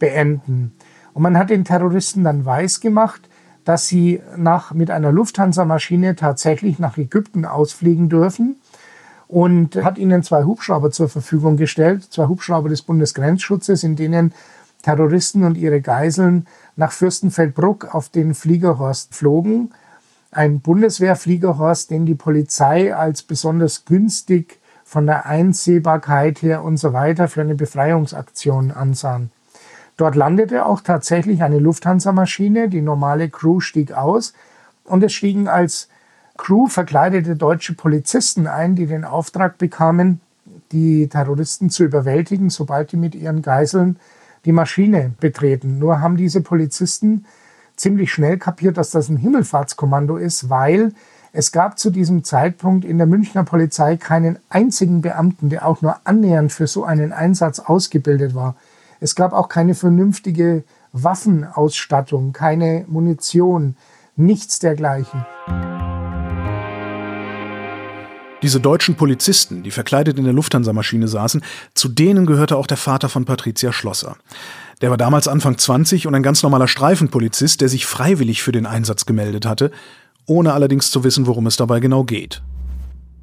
beenden. 0.01 0.73
Und 1.13 1.23
man 1.23 1.39
hat 1.39 1.51
den 1.51 1.65
Terroristen 1.65 2.25
dann 2.25 2.45
weiß 2.45 2.81
gemacht, 2.81 3.29
dass 3.65 3.89
sie 3.89 4.21
nach, 4.37 4.73
mit 4.73 4.91
einer 4.91 5.13
Lufthansa-Maschine 5.13 6.17
tatsächlich 6.17 6.79
nach 6.79 6.99
Ägypten 6.99 7.45
ausfliegen 7.45 8.09
dürfen 8.09 8.57
und 9.29 9.77
hat 9.77 9.99
ihnen 9.99 10.23
zwei 10.23 10.45
Hubschrauber 10.45 10.91
zur 10.91 11.09
Verfügung 11.09 11.57
gestellt, 11.57 12.05
zwei 12.05 12.27
Hubschrauber 12.27 12.69
des 12.69 12.83
Bundesgrenzschutzes, 12.83 13.83
in 13.83 13.97
denen 13.97 14.33
Terroristen 14.83 15.45
und 15.45 15.57
ihre 15.57 15.81
Geiseln 15.81 16.47
nach 16.77 16.93
Fürstenfeldbruck 16.93 17.95
auf 17.95 18.11
den 18.11 18.35
Fliegerhorst 18.35 19.15
flogen. 19.15 19.73
Ein 20.31 20.61
Bundeswehrfliegerhorst, 20.61 21.91
den 21.91 22.07
die 22.07 22.15
Polizei 22.15 22.95
als 22.95 23.23
besonders 23.23 23.87
günstig 23.87 24.61
von 24.85 25.07
der 25.07 25.27
Einsehbarkeit 25.27 26.43
her 26.43 26.63
und 26.63 26.77
so 26.77 26.93
weiter 26.93 27.29
für 27.29 27.41
eine 27.41 27.55
Befreiungsaktion 27.55 28.71
ansahen. 28.71 29.31
Dort 29.97 30.17
landete 30.17 30.67
auch 30.67 30.81
tatsächlich 30.81 31.43
eine 31.43 31.59
Lufthansa-Maschine, 31.59 32.69
die 32.69 32.83
normale 32.83 33.29
Crew 33.29 33.61
stieg 33.61 33.93
aus 33.93 34.33
und 34.85 35.03
es 35.03 35.13
stiegen 35.13 35.49
als 35.49 35.89
Crew 36.37 36.67
verkleidete 36.67 37.37
deutsche 37.37 37.75
Polizisten 37.75 38.47
ein, 38.47 38.75
die 38.75 38.87
den 38.87 39.05
Auftrag 39.05 39.57
bekamen, 39.57 40.21
die 40.73 41.09
Terroristen 41.09 41.71
zu 41.71 41.85
überwältigen, 41.85 42.51
sobald 42.51 42.91
die 42.91 42.97
mit 42.97 43.15
ihren 43.15 43.43
Geiseln 43.43 43.99
die 44.45 44.53
Maschine 44.53 45.13
betreten. 45.21 45.79
Nur 45.79 46.01
haben 46.01 46.17
diese 46.17 46.41
Polizisten 46.41 47.25
ziemlich 47.77 48.13
schnell 48.13 48.39
kapiert, 48.39 48.77
dass 48.77 48.91
das 48.91 49.09
ein 49.09 49.17
Himmelfahrtskommando 49.17 50.17
ist, 50.17 50.51
weil 50.51 50.93
es 51.33 51.51
gab 51.51 51.79
zu 51.79 51.91
diesem 51.91 52.25
Zeitpunkt 52.25 52.85
in 52.85 52.99
der 52.99 53.07
Münchner 53.07 53.45
Polizei 53.45 53.97
keinen 53.97 54.39
einzigen 54.49 55.03
Beamten, 55.03 55.51
der 55.51 55.67
auch 55.67 55.83
nur 55.83 55.97
annähernd 56.05 56.53
für 56.53 56.67
so 56.67 56.85
einen 56.85 57.13
Einsatz 57.13 57.59
ausgebildet 57.59 58.35
war. 58.35 58.55
Es 59.05 59.15
gab 59.15 59.35
auch 59.35 59.51
keine 59.51 59.75
vernünftige 59.75 60.65
Waffenausstattung, 60.95 62.33
keine 62.33 62.87
Munition, 62.89 63.77
nichts 64.17 64.61
dergleichen. 64.61 65.27
Diese 68.43 68.61
deutschen 68.61 68.95
Polizisten, 68.95 69.63
die 69.63 69.73
verkleidet 69.73 70.17
in 70.17 70.25
der 70.25 70.33
Lufthansa-Maschine 70.33 71.07
saßen, 71.07 71.45
zu 71.75 71.89
denen 71.91 72.25
gehörte 72.25 72.57
auch 72.57 72.67
der 72.67 72.79
Vater 72.79 73.11
von 73.11 73.27
Patricia 73.27 73.75
Schlosser. 73.75 74.17
Der 74.81 74.89
war 74.89 74.97
damals 74.97 75.29
Anfang 75.29 75.59
20 75.59 76.07
und 76.07 76.15
ein 76.15 76.23
ganz 76.23 76.43
normaler 76.43 76.67
Streifenpolizist, 76.67 77.61
der 77.61 77.69
sich 77.69 77.85
freiwillig 77.85 78.43
für 78.43 78.53
den 78.53 78.65
Einsatz 78.65 79.05
gemeldet 79.05 79.45
hatte, 79.45 79.71
ohne 80.25 80.55
allerdings 80.55 80.91
zu 80.91 81.05
wissen, 81.05 81.27
worum 81.27 81.47
es 81.47 81.59
dabei 81.59 81.81
genau 81.81 82.05
geht. 82.05 82.43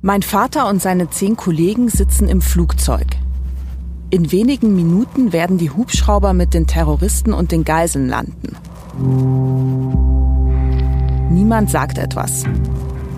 Mein 0.04 0.22
Vater 0.22 0.70
und 0.70 0.80
seine 0.80 1.10
zehn 1.10 1.36
Kollegen 1.36 1.90
sitzen 1.90 2.28
im 2.28 2.42
Flugzeug. 2.42 3.08
In 4.13 4.30
wenigen 4.34 4.75
Minuten 4.75 5.32
werden 5.32 5.58
die 5.58 5.70
Hubschrauber 5.70 6.34
mit 6.34 6.53
den 6.53 6.68
Terroristen 6.68 7.32
und 7.32 7.53
den 7.53 7.63
Geiseln 7.63 8.10
landen. 8.10 8.58
Niemand 11.34 11.70
sagt 11.70 11.98
etwas. 11.98 12.44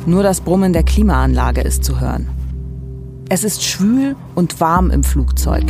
Nur 0.05 0.21
das 0.21 0.41
Brummen 0.41 0.71
der 0.71 0.83
Klimaanlage 0.83 1.61
ist 1.61 1.83
zu 1.83 1.99
hören. 1.99 2.29
Es 3.27 3.43
ist 3.43 3.63
schwül 3.63 4.15
und 4.35 4.61
warm 4.61 4.91
im 4.91 5.03
Flugzeug. 5.03 5.63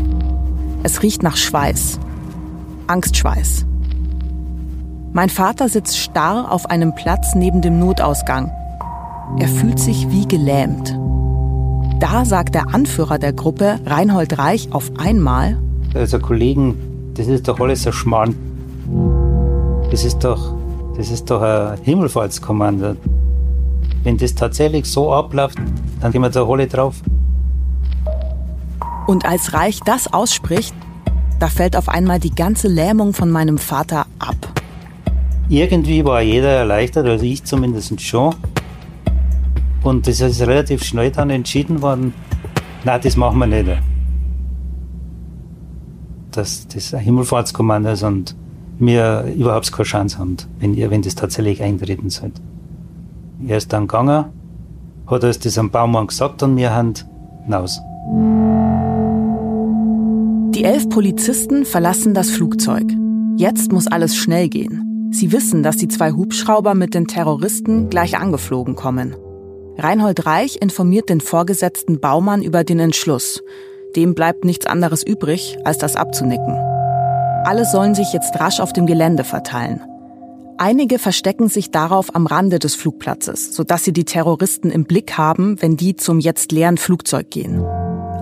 Es 0.83 1.01
riecht 1.01 1.23
nach 1.23 1.37
Schweiß. 1.37 1.99
Angstschweiß. 2.87 3.65
Mein 5.13 5.29
Vater 5.29 5.69
sitzt 5.69 5.97
starr 5.99 6.51
auf 6.51 6.69
einem 6.69 6.95
Platz 6.95 7.33
neben 7.33 7.61
dem 7.61 7.79
Notausgang. 7.79 8.51
Er 9.39 9.47
fühlt 9.47 9.79
sich 9.79 10.09
wie 10.09 10.27
gelähmt. 10.27 10.99
Da 11.99 12.25
sagt 12.25 12.55
der 12.55 12.73
Anführer 12.73 13.17
der 13.17 13.33
Gruppe, 13.33 13.79
Reinhold 13.85 14.37
Reich, 14.37 14.67
auf 14.71 14.91
einmal: 14.97 15.57
Also, 15.93 16.19
Kollegen, 16.19 16.75
das 17.15 17.27
ist 17.27 17.47
doch 17.47 17.59
alles 17.59 17.85
ein 17.87 17.93
Schmarrn. 17.93 18.35
Das 19.91 20.03
ist 20.03 20.23
doch, 20.23 20.55
das 20.97 21.11
ist 21.11 21.29
doch 21.29 21.41
ein 21.41 21.77
Himmelfahrtskommando. 21.83 22.95
Wenn 24.03 24.17
das 24.17 24.35
tatsächlich 24.35 24.85
so 24.85 25.13
abläuft, 25.13 25.57
dann 26.01 26.11
gehen 26.11 26.21
wir 26.21 26.29
da 26.29 26.43
alle 26.45 26.67
drauf. 26.67 26.95
Und 29.07 29.25
als 29.25 29.53
Reich 29.53 29.79
das 29.85 30.11
ausspricht, 30.11 30.73
da 31.39 31.47
fällt 31.47 31.75
auf 31.75 31.89
einmal 31.89 32.19
die 32.19 32.33
ganze 32.33 32.67
Lähmung 32.67 33.13
von 33.13 33.29
meinem 33.29 33.57
Vater 33.57 34.05
ab. 34.19 34.35
Irgendwie 35.49 36.03
war 36.05 36.21
jeder 36.21 36.49
erleichtert, 36.49 37.05
also 37.05 37.23
ich 37.25 37.43
zumindest 37.43 37.99
schon. 38.01 38.33
Und 39.83 40.07
das 40.07 40.21
ist 40.21 40.41
relativ 40.41 40.83
schnell 40.83 41.11
dann 41.11 41.29
entschieden 41.29 41.81
worden, 41.81 42.13
nein, 42.85 43.01
das 43.03 43.17
machen 43.17 43.39
wir 43.39 43.47
nicht. 43.47 43.69
Dass 46.31 46.67
das 46.67 46.93
ein 46.93 47.01
Himmelfahrtskommando 47.01 47.91
ist 47.91 48.03
und 48.03 48.35
wir 48.79 49.25
überhaupt 49.35 49.71
keine 49.71 49.85
Chance 49.85 50.17
haben, 50.17 50.37
wenn, 50.59 50.75
wenn 50.77 51.01
das 51.01 51.15
tatsächlich 51.15 51.61
eintreten 51.61 52.09
sollte. 52.09 52.41
Er 53.45 53.57
ist 53.57 53.73
dann 53.73 53.87
gegangen, 53.87 54.25
hat 55.07 55.23
uns 55.23 55.39
das 55.39 55.57
am 55.57 55.69
Baumann 55.69 56.07
gesagt 56.07 56.41
und 56.43 56.55
wir 56.55 56.73
haben 56.73 56.93
hinaus. 57.43 57.79
Die 60.55 60.63
elf 60.63 60.87
Polizisten 60.89 61.65
verlassen 61.65 62.13
das 62.13 62.29
Flugzeug. 62.29 62.85
Jetzt 63.37 63.71
muss 63.71 63.87
alles 63.87 64.15
schnell 64.15 64.47
gehen. 64.49 65.09
Sie 65.11 65.31
wissen, 65.31 65.61
dass 65.61 65.77
die 65.77 65.87
zwei 65.87 66.11
Hubschrauber 66.11 66.73
mit 66.73 66.93
den 66.93 67.07
Terroristen 67.07 67.89
gleich 67.89 68.17
angeflogen 68.17 68.75
kommen. 68.75 69.15
Reinhold 69.77 70.25
Reich 70.25 70.57
informiert 70.61 71.09
den 71.09 71.21
Vorgesetzten 71.21 71.99
Baumann 71.99 72.43
über 72.43 72.63
den 72.63 72.79
Entschluss. 72.79 73.41
Dem 73.95 74.13
bleibt 74.13 74.45
nichts 74.45 74.65
anderes 74.65 75.03
übrig, 75.03 75.57
als 75.63 75.77
das 75.77 75.95
abzunicken. 75.95 76.55
Alle 77.45 77.65
sollen 77.65 77.95
sich 77.95 78.13
jetzt 78.13 78.39
rasch 78.39 78.59
auf 78.59 78.73
dem 78.73 78.85
Gelände 78.85 79.23
verteilen. 79.23 79.81
Einige 80.57 80.99
verstecken 80.99 81.49
sich 81.49 81.71
darauf 81.71 82.15
am 82.15 82.27
Rande 82.27 82.59
des 82.59 82.75
Flugplatzes, 82.75 83.55
sodass 83.55 83.83
sie 83.83 83.93
die 83.93 84.05
Terroristen 84.05 84.69
im 84.69 84.85
Blick 84.85 85.17
haben, 85.17 85.61
wenn 85.61 85.75
die 85.75 85.95
zum 85.95 86.19
jetzt 86.19 86.51
leeren 86.51 86.77
Flugzeug 86.77 87.31
gehen. 87.31 87.63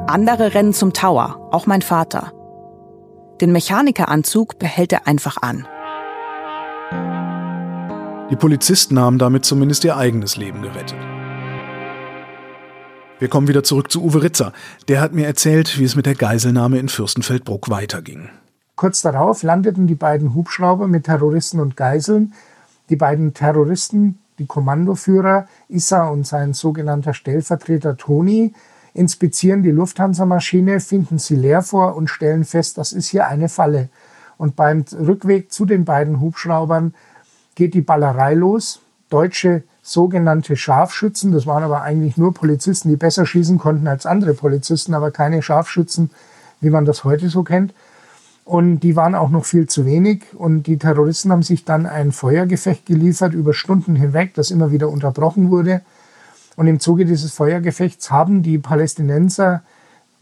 Andere 0.07 0.53
rennen 0.53 0.73
zum 0.73 0.93
Tower, 0.93 1.49
auch 1.51 1.67
mein 1.67 1.81
Vater. 1.81 2.31
Den 3.41 3.51
Mechanikeranzug 3.51 4.57
behält 4.57 4.93
er 4.93 5.07
einfach 5.07 5.37
an. 5.41 5.67
Die 8.31 8.35
Polizisten 8.37 8.97
haben 8.97 9.17
damit 9.17 9.43
zumindest 9.43 9.83
ihr 9.83 9.97
eigenes 9.97 10.37
Leben 10.37 10.61
gerettet. 10.61 10.97
Wir 13.21 13.27
kommen 13.27 13.47
wieder 13.47 13.63
zurück 13.63 13.91
zu 13.91 14.03
Uwe 14.03 14.23
Ritzer. 14.23 14.51
Der 14.87 14.99
hat 14.99 15.13
mir 15.13 15.27
erzählt, 15.27 15.77
wie 15.77 15.83
es 15.83 15.95
mit 15.95 16.07
der 16.07 16.15
Geiselnahme 16.15 16.79
in 16.79 16.89
Fürstenfeldbruck 16.89 17.69
weiterging. 17.69 18.29
Kurz 18.75 19.03
darauf 19.03 19.43
landeten 19.43 19.85
die 19.85 19.93
beiden 19.93 20.33
Hubschrauber 20.33 20.87
mit 20.87 21.03
Terroristen 21.03 21.59
und 21.59 21.77
Geiseln. 21.77 22.33
Die 22.89 22.95
beiden 22.95 23.35
Terroristen, 23.35 24.17
die 24.39 24.47
Kommandoführer 24.47 25.47
Issa 25.69 26.07
und 26.07 26.25
sein 26.25 26.55
sogenannter 26.55 27.13
Stellvertreter 27.13 27.95
Toni, 27.95 28.55
inspizieren 28.95 29.61
die 29.61 29.69
Lufthansa-Maschine, 29.69 30.79
finden 30.79 31.19
sie 31.19 31.35
leer 31.35 31.61
vor 31.61 31.95
und 31.95 32.07
stellen 32.07 32.43
fest, 32.43 32.79
das 32.79 32.91
ist 32.91 33.09
hier 33.09 33.27
eine 33.27 33.49
Falle. 33.49 33.89
Und 34.39 34.55
beim 34.55 34.83
Rückweg 34.99 35.51
zu 35.51 35.67
den 35.67 35.85
beiden 35.85 36.21
Hubschraubern 36.21 36.95
geht 37.53 37.75
die 37.75 37.81
Ballerei 37.81 38.33
los. 38.33 38.81
Deutsche 39.11 39.61
sogenannte 39.81 40.55
Scharfschützen, 40.55 41.31
das 41.31 41.47
waren 41.47 41.63
aber 41.63 41.81
eigentlich 41.81 42.17
nur 42.17 42.33
Polizisten, 42.33 42.89
die 42.89 42.95
besser 42.95 43.25
schießen 43.25 43.57
konnten 43.57 43.87
als 43.87 44.05
andere 44.05 44.33
Polizisten, 44.33 44.93
aber 44.93 45.11
keine 45.11 45.41
Scharfschützen, 45.41 46.11
wie 46.59 46.69
man 46.69 46.85
das 46.85 47.03
heute 47.03 47.29
so 47.29 47.43
kennt. 47.43 47.73
Und 48.45 48.81
die 48.81 48.95
waren 48.95 49.15
auch 49.15 49.29
noch 49.29 49.45
viel 49.45 49.67
zu 49.67 49.85
wenig. 49.85 50.23
Und 50.33 50.63
die 50.63 50.77
Terroristen 50.77 51.31
haben 51.31 51.43
sich 51.43 51.63
dann 51.63 51.85
ein 51.85 52.11
Feuergefecht 52.11 52.85
geliefert 52.85 53.33
über 53.33 53.53
Stunden 53.53 53.95
hinweg, 53.95 54.33
das 54.33 54.51
immer 54.51 54.71
wieder 54.71 54.89
unterbrochen 54.89 55.49
wurde. 55.51 55.81
Und 56.55 56.67
im 56.67 56.79
Zuge 56.79 57.05
dieses 57.05 57.33
Feuergefechts 57.33 58.11
haben 58.11 58.43
die 58.43 58.57
Palästinenser 58.57 59.61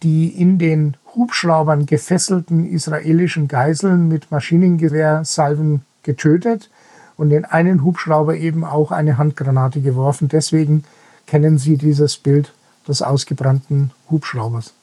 die 0.03 0.29
in 0.29 0.57
den 0.57 0.95
Hubschraubern 1.15 1.85
gefesselten 1.85 2.69
israelischen 2.69 3.47
Geiseln 3.47 4.07
mit 4.07 4.31
Maschinengewehrsalven 4.31 5.81
getötet 6.03 6.69
und 7.19 7.31
in 7.31 7.43
einen 7.43 7.83
Hubschrauber 7.83 8.37
eben 8.37 8.63
auch 8.63 8.91
eine 8.91 9.17
Handgranate 9.17 9.81
geworfen. 9.81 10.29
Deswegen 10.29 10.85
kennen 11.27 11.57
Sie 11.57 11.75
dieses 11.75 12.15
Bild 12.15 12.53
des 12.87 13.01
ausgebrannten 13.01 13.91
Hubschraubers. 14.09 14.73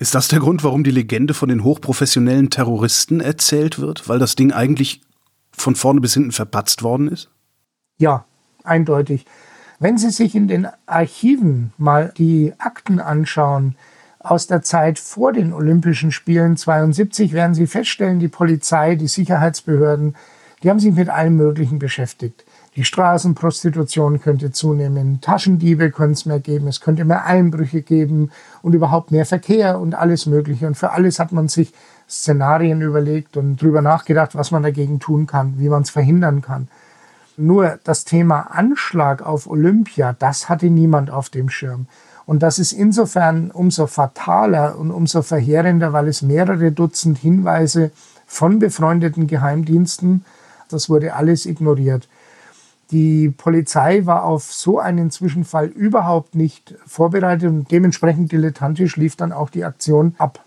Ist 0.00 0.16
das 0.16 0.26
der 0.26 0.40
Grund, 0.40 0.64
warum 0.64 0.82
die 0.82 0.90
Legende 0.90 1.32
von 1.32 1.48
den 1.48 1.62
hochprofessionellen 1.62 2.50
Terroristen 2.50 3.20
erzählt 3.20 3.78
wird? 3.78 4.08
Weil 4.08 4.18
das 4.18 4.34
Ding 4.34 4.50
eigentlich 4.50 5.00
von 5.52 5.76
vorne 5.76 6.00
bis 6.00 6.14
hinten 6.14 6.32
verpatzt 6.32 6.82
worden 6.82 7.06
ist? 7.06 7.30
Ja, 7.98 8.24
eindeutig. 8.64 9.24
Wenn 9.78 9.98
Sie 9.98 10.10
sich 10.10 10.34
in 10.34 10.48
den 10.48 10.66
Archiven 10.86 11.72
mal 11.78 12.12
die 12.18 12.52
Akten 12.58 12.98
anschauen 12.98 13.76
aus 14.18 14.48
der 14.48 14.62
Zeit 14.62 14.98
vor 14.98 15.32
den 15.32 15.52
Olympischen 15.52 16.10
Spielen 16.10 16.56
72, 16.56 17.32
werden 17.32 17.54
Sie 17.54 17.68
feststellen, 17.68 18.18
die 18.18 18.26
Polizei, 18.26 18.96
die 18.96 19.06
Sicherheitsbehörden, 19.06 20.16
die 20.62 20.70
haben 20.70 20.80
sich 20.80 20.94
mit 20.94 21.08
allem 21.08 21.36
Möglichen 21.36 21.78
beschäftigt. 21.78 22.44
Die 22.76 22.84
Straßenprostitution 22.84 24.20
könnte 24.20 24.50
zunehmen, 24.50 25.20
Taschendiebe 25.20 25.90
könnte 25.90 26.12
es 26.12 26.26
mehr 26.26 26.40
geben, 26.40 26.68
es 26.68 26.80
könnte 26.80 27.04
mehr 27.04 27.26
Einbrüche 27.26 27.82
geben 27.82 28.30
und 28.62 28.74
überhaupt 28.74 29.10
mehr 29.10 29.26
Verkehr 29.26 29.78
und 29.78 29.94
alles 29.94 30.24
Mögliche. 30.26 30.66
Und 30.66 30.76
für 30.76 30.92
alles 30.92 31.18
hat 31.18 31.32
man 31.32 31.48
sich 31.48 31.74
Szenarien 32.08 32.80
überlegt 32.80 33.36
und 33.36 33.60
drüber 33.60 33.82
nachgedacht, 33.82 34.34
was 34.34 34.50
man 34.50 34.62
dagegen 34.62 35.00
tun 35.00 35.26
kann, 35.26 35.54
wie 35.58 35.68
man 35.68 35.82
es 35.82 35.90
verhindern 35.90 36.40
kann. 36.40 36.68
Nur 37.36 37.78
das 37.84 38.04
Thema 38.04 38.52
Anschlag 38.52 39.20
auf 39.24 39.46
Olympia, 39.46 40.14
das 40.18 40.48
hatte 40.48 40.66
niemand 40.66 41.10
auf 41.10 41.28
dem 41.28 41.48
Schirm. 41.48 41.86
Und 42.24 42.42
das 42.42 42.58
ist 42.58 42.72
insofern 42.72 43.50
umso 43.50 43.86
fataler 43.86 44.78
und 44.78 44.90
umso 44.90 45.22
verheerender, 45.22 45.92
weil 45.92 46.08
es 46.08 46.22
mehrere 46.22 46.72
Dutzend 46.72 47.18
Hinweise 47.18 47.90
von 48.26 48.58
befreundeten 48.58 49.26
Geheimdiensten, 49.26 50.24
das 50.72 50.88
wurde 50.88 51.14
alles 51.14 51.46
ignoriert. 51.46 52.08
Die 52.90 53.30
Polizei 53.30 54.04
war 54.04 54.24
auf 54.24 54.52
so 54.52 54.78
einen 54.78 55.10
Zwischenfall 55.10 55.66
überhaupt 55.66 56.34
nicht 56.34 56.74
vorbereitet 56.86 57.48
und 57.48 57.70
dementsprechend 57.70 58.32
dilettantisch 58.32 58.96
lief 58.96 59.16
dann 59.16 59.32
auch 59.32 59.48
die 59.48 59.64
Aktion 59.64 60.14
ab. 60.18 60.44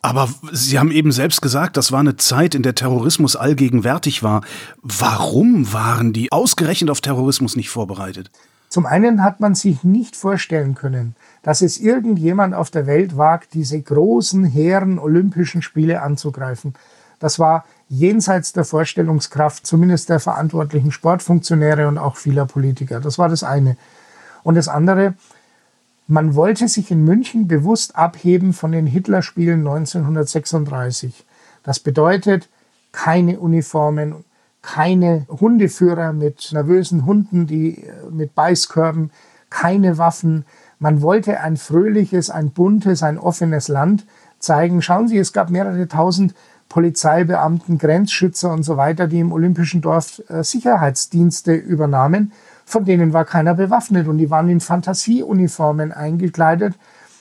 Aber 0.00 0.28
Sie 0.52 0.78
haben 0.78 0.90
eben 0.90 1.12
selbst 1.12 1.42
gesagt, 1.42 1.76
das 1.76 1.92
war 1.92 2.00
eine 2.00 2.16
Zeit, 2.16 2.54
in 2.56 2.62
der 2.62 2.74
Terrorismus 2.74 3.36
allgegenwärtig 3.36 4.22
war. 4.22 4.42
Warum 4.82 5.72
waren 5.72 6.12
die 6.12 6.32
ausgerechnet 6.32 6.90
auf 6.90 7.00
Terrorismus 7.00 7.54
nicht 7.56 7.70
vorbereitet? 7.70 8.30
Zum 8.68 8.86
einen 8.86 9.22
hat 9.22 9.38
man 9.38 9.54
sich 9.54 9.84
nicht 9.84 10.16
vorstellen 10.16 10.74
können, 10.74 11.14
dass 11.42 11.62
es 11.62 11.78
irgendjemand 11.78 12.54
auf 12.54 12.70
der 12.70 12.86
Welt 12.86 13.16
wagt, 13.16 13.54
diese 13.54 13.80
großen, 13.80 14.44
hehren 14.44 14.98
Olympischen 14.98 15.62
Spiele 15.62 16.00
anzugreifen. 16.00 16.74
Das 17.20 17.38
war 17.38 17.64
jenseits 17.92 18.54
der 18.54 18.64
Vorstellungskraft, 18.64 19.66
zumindest 19.66 20.08
der 20.08 20.18
verantwortlichen 20.18 20.92
Sportfunktionäre 20.92 21.86
und 21.88 21.98
auch 21.98 22.16
vieler 22.16 22.46
Politiker. 22.46 23.00
Das 23.00 23.18
war 23.18 23.28
das 23.28 23.44
eine. 23.44 23.76
Und 24.42 24.54
das 24.54 24.66
andere, 24.66 25.12
man 26.06 26.34
wollte 26.34 26.68
sich 26.68 26.90
in 26.90 27.04
München 27.04 27.48
bewusst 27.48 27.94
abheben 27.94 28.54
von 28.54 28.72
den 28.72 28.86
Hitlerspielen 28.86 29.60
1936. 29.60 31.26
Das 31.64 31.80
bedeutet 31.80 32.48
keine 32.92 33.38
Uniformen, 33.38 34.24
keine 34.62 35.26
Hundeführer 35.28 36.14
mit 36.14 36.50
nervösen 36.50 37.04
Hunden, 37.04 37.46
die 37.46 37.84
äh, 37.84 37.92
mit 38.10 38.34
Beißkörben, 38.34 39.10
keine 39.50 39.98
Waffen. 39.98 40.46
Man 40.78 41.02
wollte 41.02 41.40
ein 41.40 41.58
fröhliches, 41.58 42.30
ein 42.30 42.52
buntes, 42.52 43.02
ein 43.02 43.18
offenes 43.18 43.68
Land 43.68 44.06
zeigen. 44.38 44.80
Schauen 44.80 45.08
Sie, 45.08 45.18
es 45.18 45.34
gab 45.34 45.50
mehrere 45.50 45.88
tausend 45.88 46.34
Polizeibeamten, 46.72 47.76
Grenzschützer 47.76 48.50
und 48.50 48.62
so 48.62 48.78
weiter, 48.78 49.06
die 49.06 49.20
im 49.20 49.30
Olympischen 49.30 49.82
Dorf 49.82 50.22
äh, 50.28 50.42
Sicherheitsdienste 50.42 51.52
übernahmen. 51.52 52.32
Von 52.64 52.86
denen 52.86 53.12
war 53.12 53.26
keiner 53.26 53.52
bewaffnet 53.52 54.08
und 54.08 54.16
die 54.16 54.30
waren 54.30 54.48
in 54.48 54.60
Fantasieuniformen 54.60 55.92
eingekleidet. 55.92 56.74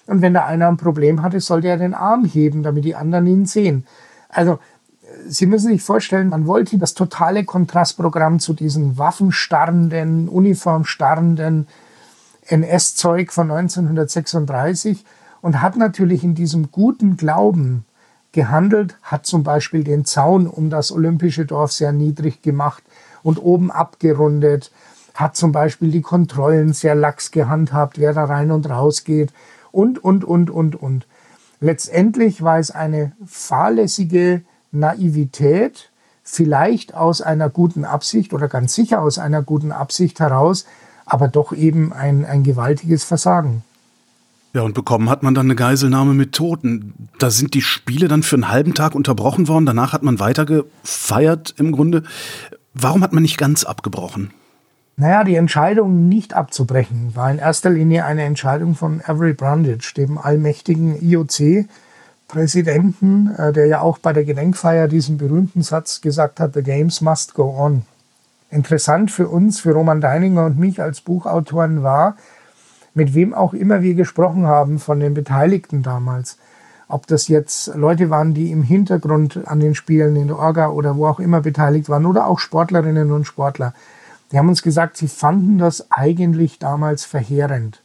Und 0.08 0.22
wenn 0.22 0.34
da 0.34 0.46
einer 0.46 0.70
ein 0.70 0.78
Problem 0.78 1.22
hatte, 1.22 1.42
sollte 1.42 1.68
er 1.68 1.78
den 1.78 1.94
Arm 1.94 2.24
heben, 2.24 2.64
damit 2.64 2.86
die 2.86 2.96
anderen 2.96 3.28
ihn 3.28 3.46
sehen. 3.46 3.86
Also 4.30 4.60
Sie 5.28 5.46
müssen 5.46 5.68
sich 5.68 5.84
vorstellen, 5.84 6.30
man 6.30 6.48
wollte 6.48 6.78
das 6.78 6.94
totale 6.94 7.44
Kontrastprogramm 7.44 8.40
zu 8.40 8.54
diesen 8.54 8.98
waffenstarrenden, 8.98 10.30
uniformstarrenden 10.30 11.68
NS-Zeug 12.48 13.34
von 13.34 13.52
1936 13.52 15.04
und 15.42 15.62
hat 15.62 15.76
natürlich 15.76 16.24
in 16.24 16.36
diesem 16.36 16.72
guten 16.72 17.18
Glauben 17.18 17.84
gehandelt, 18.32 18.98
hat 19.02 19.26
zum 19.26 19.44
Beispiel 19.44 19.84
den 19.84 20.06
Zaun 20.06 20.48
um 20.48 20.70
das 20.70 20.91
olympische 20.91 21.46
Dorf 21.46 21.72
sehr 21.72 21.91
niedrig 21.91 22.41
gemacht 22.41 22.84
und 23.24 23.38
oben 23.38 23.72
abgerundet, 23.72 24.72
hat 25.13 25.36
zum 25.36 25.52
Beispiel 25.52 25.91
die 25.91 26.02
Kontrollen 26.02 26.74
sehr 26.74 26.96
lax 26.96 27.32
gehandhabt, 27.32 28.00
wer 28.00 28.13
da 28.13 28.26
rein 28.26 28.52
und 28.52 28.70
raus 28.70 29.04
geht 29.04 29.32
und, 29.72 30.04
und, 30.04 30.24
und, 30.24 30.50
und, 30.50 30.76
und. 30.76 31.06
Letztendlich 31.60 32.41
war 32.41 32.60
es 32.60 32.72
eine 32.72 33.12
fahrlässige 33.26 34.41
Naivität, 34.72 35.89
vielleicht 36.24 36.94
aus 36.96 37.22
einer 37.22 37.50
guten 37.50 37.84
Absicht 37.86 38.34
oder 38.34 38.48
ganz 38.48 38.74
sicher 38.74 39.02
aus 39.02 39.20
einer 39.20 39.41
guten 39.41 39.72
Absicht 39.72 40.20
heraus, 40.20 40.65
aber 41.06 41.28
doch 41.28 41.52
eben 41.52 41.91
ein, 41.94 42.26
ein 42.26 42.44
gewaltiges 42.44 43.04
Versagen. 43.04 43.63
Ja, 44.54 44.64
und 44.64 44.74
bekommen 44.74 45.10
hat 45.10 45.24
man 45.24 45.34
dann 45.34 45.46
eine 45.46 45.56
Geiselnahme 45.56 46.14
mit 46.14 46.34
Toten. 46.34 47.08
Da 47.20 47.32
sind 47.32 47.54
die 47.54 47.62
Spiele 47.62 48.10
dann 48.10 48.22
für 48.22 48.36
einen 48.36 48.50
halben 48.50 48.74
Tag 48.74 48.96
unterbrochen 48.96 49.48
worden. 49.48 49.66
Danach 49.66 49.94
hat 49.94 50.04
man 50.04 50.20
weiter 50.20 50.46
gefeiert 50.46 51.56
im 51.58 51.72
Grunde. 51.72 52.04
Warum 52.74 53.02
hat 53.02 53.14
man 53.14 53.24
nicht 53.24 53.38
ganz 53.38 53.64
abgebrochen? 53.64 54.34
Naja, 54.98 55.24
die 55.24 55.36
Entscheidung 55.36 56.10
nicht 56.10 56.34
abzubrechen 56.34 57.16
war 57.16 57.32
in 57.32 57.40
erster 57.40 57.70
Linie 57.70 58.04
eine 58.06 58.24
Entscheidung 58.24 58.76
von 58.76 59.02
Avery 59.04 59.32
Brundage, 59.34 59.94
dem 59.96 60.18
allmächtigen 60.18 61.02
IOC-Präsidenten, 61.02 63.34
äh, 63.36 63.54
der 63.54 63.68
ja 63.68 63.80
auch 63.80 64.00
bei 64.00 64.12
der 64.12 64.26
Gedenkfeier 64.26 64.90
diesen 64.90 65.18
berühmten 65.18 65.62
Satz 65.62 66.02
gesagt 66.02 66.42
hat, 66.42 66.54
The 66.54 66.62
Games 66.62 67.00
must 67.00 67.34
go 67.34 67.56
on. 67.58 67.84
Interessant 68.50 69.12
für 69.12 69.30
uns, 69.30 69.62
für 69.62 69.72
Roman 69.72 70.02
Deininger 70.02 70.46
und 70.46 70.60
mich 70.60 70.82
als 70.82 71.00
Buchautoren 71.00 71.84
war, 71.84 72.18
mit 72.93 73.13
wem 73.13 73.34
auch 73.34 73.54
immer 73.54 73.82
wir 73.82 73.93
gesprochen 73.93 74.45
haben 74.45 74.80
von 74.80 74.99
den 74.99 75.13
Beteiligten 75.13 75.84
damals. 75.84 76.38
Ob 76.88 77.08
das 77.08 77.30
jetzt 77.30 77.73
Leute 77.75 78.10
waren, 78.10 78.34
die 78.34 78.51
im 78.51 78.63
Hintergrund 78.63 79.39
an 79.45 79.62
den 79.62 79.75
Spielen 79.75 80.15
in 80.17 80.27
der 80.27 80.38
Orga 80.38 80.69
oder 80.69 80.97
wo 80.97 81.08
auch 81.08 81.19
immer 81.19 81.39
beteiligt 81.39 81.88
waren 81.88 82.06
oder 82.06 82.27
auch 82.27 82.39
Sportlerinnen 82.39 83.12
und 83.12 83.25
Sportler. 83.25 83.73
Die 84.32 84.38
haben 84.38 84.49
uns 84.49 84.62
gesagt, 84.62 84.97
sie 84.97 85.08
fanden 85.08 85.58
das 85.58 85.89
eigentlich 85.91 86.60
damals 86.60 87.06
verheerend, 87.06 87.82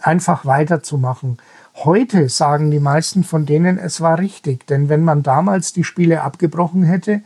einfach 0.00 0.44
weiterzumachen. 0.46 1.38
Heute 1.74 2.28
sagen 2.28 2.70
die 2.70 2.80
meisten 2.80 3.24
von 3.24 3.46
denen, 3.46 3.78
es 3.78 4.00
war 4.00 4.18
richtig, 4.18 4.66
denn 4.66 4.88
wenn 4.88 5.04
man 5.04 5.22
damals 5.22 5.72
die 5.72 5.84
Spiele 5.84 6.22
abgebrochen 6.22 6.82
hätte, 6.82 7.22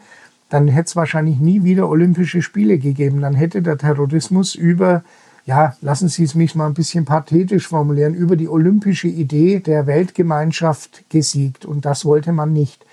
dann 0.51 0.69
hätte 0.69 0.89
es 0.89 0.97
wahrscheinlich 0.97 1.41
nie 1.41 1.65
wieder 1.65 1.89
Olympische 1.89 2.43
Spiele 2.43 2.79
gegeben. 2.79 3.23
Dann 3.23 3.35
hätte 3.35 3.63
der 3.63 3.79
Terrorismus 3.79 4.55
über 4.55 5.03
ja, 5.45 5.77
lassen 5.81 6.09
Sie 6.09 6.23
es 6.23 6.35
mich 6.35 6.55
mal 6.55 6.67
ein 6.67 6.75
bisschen 6.75 7.05
pathetisch 7.05 7.67
formulieren, 7.67 8.15
über 8.15 8.37
die 8.37 8.49
olympische 8.49 9.09
Idee 9.09 9.59
der 9.61 9.87
Weltgemeinschaft 9.87 11.09
gesiegt. 11.11 11.65
Und 11.65 11.85
das 11.85 12.05
wollte 12.05 12.33
man 12.33 12.53
nicht. 12.53 12.85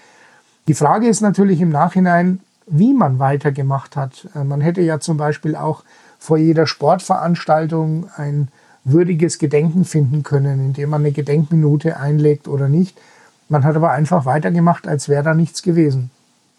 Die 0.67 0.73
Frage 0.73 1.07
ist 1.07 1.21
natürlich 1.21 1.61
im 1.61 1.69
Nachhinein, 1.69 2.39
wie 2.65 2.93
man 2.93 3.19
weitergemacht 3.19 3.95
hat. 3.95 4.27
Äh, 4.35 4.43
man 4.43 4.61
hätte 4.61 4.81
ja 4.81 4.99
zum 4.99 5.17
Beispiel 5.17 5.55
auch 5.55 5.83
vor 6.17 6.37
jeder 6.37 6.67
Sportveranstaltung 6.67 8.09
ein 8.15 8.49
würdiges 8.83 9.39
Gedenken 9.39 9.85
finden 9.85 10.23
können, 10.23 10.59
indem 10.59 10.89
man 10.89 11.01
eine 11.01 11.11
Gedenkminute 11.11 11.97
einlegt 11.97 12.47
oder 12.47 12.67
nicht. 12.67 12.99
Man 13.47 13.63
hat 13.63 13.75
aber 13.75 13.91
einfach 13.91 14.25
weitergemacht, 14.25 14.87
als 14.87 15.09
wäre 15.09 15.23
da 15.23 15.33
nichts 15.33 15.63
gewesen. 15.63 16.11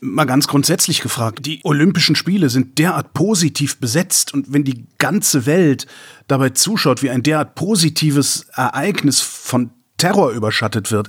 Mal 0.02 0.24
ganz 0.24 0.48
grundsätzlich 0.48 1.02
gefragt, 1.02 1.44
die 1.44 1.60
Olympischen 1.62 2.16
Spiele 2.16 2.48
sind 2.48 2.78
derart 2.78 3.12
positiv 3.12 3.78
besetzt 3.78 4.32
und 4.32 4.52
wenn 4.52 4.64
die 4.64 4.86
ganze 4.98 5.44
Welt 5.44 5.86
dabei 6.26 6.50
zuschaut, 6.50 7.02
wie 7.02 7.10
ein 7.10 7.22
derart 7.22 7.54
positives 7.54 8.46
Ereignis 8.54 9.20
von 9.20 9.70
Terror 9.98 10.30
überschattet 10.30 10.90
wird, 10.90 11.08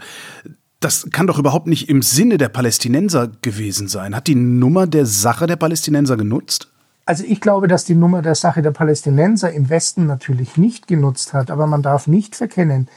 das 0.82 1.08
kann 1.12 1.28
doch 1.28 1.40
überhaupt 1.40 1.68
nicht 1.68 1.88
im 1.88 2.02
Sinne 2.02 2.38
der 2.38 2.50
Palästinenser 2.50 3.32
gewesen 3.42 3.88
sein. 3.88 4.16
Hat 4.16 4.28
die 4.28 4.36
Nummer 4.36 4.88
der 4.88 5.06
Sache 5.06 5.48
der 5.48 5.56
Palästinenser 5.56 6.18
genutzt? 6.18 6.68
Also 7.06 7.24
ich 7.26 7.40
glaube, 7.40 7.68
dass 7.68 7.86
die 7.86 7.96
Nummer 7.96 8.22
der 8.22 8.36
Sache 8.36 8.62
der 8.62 8.72
Palästinenser 8.72 9.52
im 9.52 9.70
Westen 9.70 10.06
natürlich 10.06 10.58
nicht 10.58 10.88
genutzt 10.88 11.34
hat, 11.34 11.52
aber 11.52 11.68
man 11.68 11.82
darf 11.82 12.08
nicht 12.08 12.36
verkennen, 12.36 12.90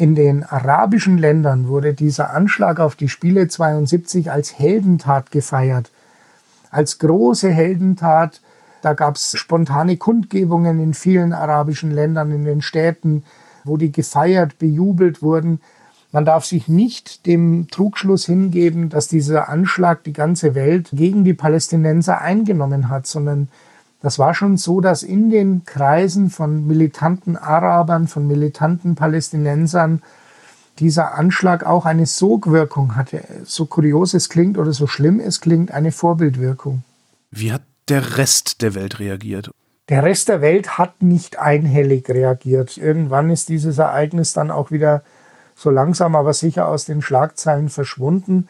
in 0.00 0.14
den 0.14 0.44
arabischen 0.44 1.18
Ländern 1.18 1.68
wurde 1.68 1.92
dieser 1.92 2.32
Anschlag 2.32 2.80
auf 2.80 2.96
die 2.96 3.10
Spiele 3.10 3.48
72 3.48 4.30
als 4.30 4.58
Heldentat 4.58 5.30
gefeiert. 5.30 5.90
Als 6.70 6.98
große 6.98 7.50
Heldentat. 7.50 8.40
Da 8.80 8.94
gab 8.94 9.16
es 9.16 9.36
spontane 9.36 9.98
Kundgebungen 9.98 10.80
in 10.80 10.94
vielen 10.94 11.34
arabischen 11.34 11.90
Ländern, 11.90 12.30
in 12.30 12.46
den 12.46 12.62
Städten, 12.62 13.24
wo 13.64 13.76
die 13.76 13.92
gefeiert, 13.92 14.58
bejubelt 14.58 15.20
wurden. 15.20 15.60
Man 16.12 16.24
darf 16.24 16.46
sich 16.46 16.66
nicht 16.66 17.26
dem 17.26 17.68
Trugschluss 17.70 18.24
hingeben, 18.24 18.88
dass 18.88 19.06
dieser 19.06 19.50
Anschlag 19.50 20.02
die 20.04 20.14
ganze 20.14 20.54
Welt 20.54 20.88
gegen 20.92 21.24
die 21.24 21.34
Palästinenser 21.34 22.22
eingenommen 22.22 22.88
hat, 22.88 23.06
sondern 23.06 23.48
das 24.02 24.18
war 24.18 24.34
schon 24.34 24.56
so, 24.56 24.80
dass 24.80 25.02
in 25.02 25.30
den 25.30 25.64
Kreisen 25.64 26.30
von 26.30 26.66
militanten 26.66 27.36
Arabern, 27.36 28.08
von 28.08 28.26
militanten 28.26 28.94
Palästinensern 28.94 30.02
dieser 30.78 31.14
Anschlag 31.14 31.64
auch 31.64 31.84
eine 31.84 32.06
Sogwirkung 32.06 32.96
hatte. 32.96 33.22
So 33.44 33.66
kurios 33.66 34.14
es 34.14 34.30
klingt 34.30 34.56
oder 34.56 34.72
so 34.72 34.86
schlimm 34.86 35.20
es 35.20 35.40
klingt, 35.40 35.70
eine 35.72 35.92
Vorbildwirkung. 35.92 36.82
Wie 37.30 37.52
hat 37.52 37.62
der 37.88 38.16
Rest 38.16 38.62
der 38.62 38.74
Welt 38.74 38.98
reagiert? 38.98 39.50
Der 39.90 40.04
Rest 40.04 40.28
der 40.28 40.40
Welt 40.40 40.78
hat 40.78 41.02
nicht 41.02 41.38
einhellig 41.38 42.08
reagiert. 42.08 42.78
Irgendwann 42.78 43.28
ist 43.28 43.48
dieses 43.48 43.78
Ereignis 43.78 44.32
dann 44.32 44.50
auch 44.50 44.70
wieder 44.70 45.02
so 45.54 45.68
langsam 45.68 46.16
aber 46.16 46.32
sicher 46.32 46.68
aus 46.68 46.86
den 46.86 47.02
Schlagzeilen 47.02 47.68
verschwunden. 47.68 48.48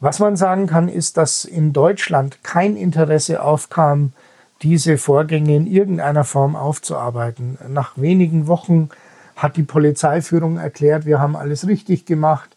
Was 0.00 0.18
man 0.18 0.36
sagen 0.36 0.66
kann, 0.66 0.88
ist, 0.88 1.16
dass 1.16 1.44
in 1.44 1.72
Deutschland 1.72 2.42
kein 2.42 2.76
Interesse 2.76 3.42
aufkam, 3.42 4.12
diese 4.62 4.98
Vorgänge 4.98 5.56
in 5.56 5.66
irgendeiner 5.66 6.24
Form 6.24 6.56
aufzuarbeiten. 6.56 7.58
Nach 7.68 7.92
wenigen 7.96 8.46
Wochen 8.46 8.88
hat 9.36 9.56
die 9.56 9.62
Polizeiführung 9.62 10.58
erklärt, 10.58 11.06
wir 11.06 11.20
haben 11.20 11.36
alles 11.36 11.66
richtig 11.66 12.06
gemacht. 12.06 12.50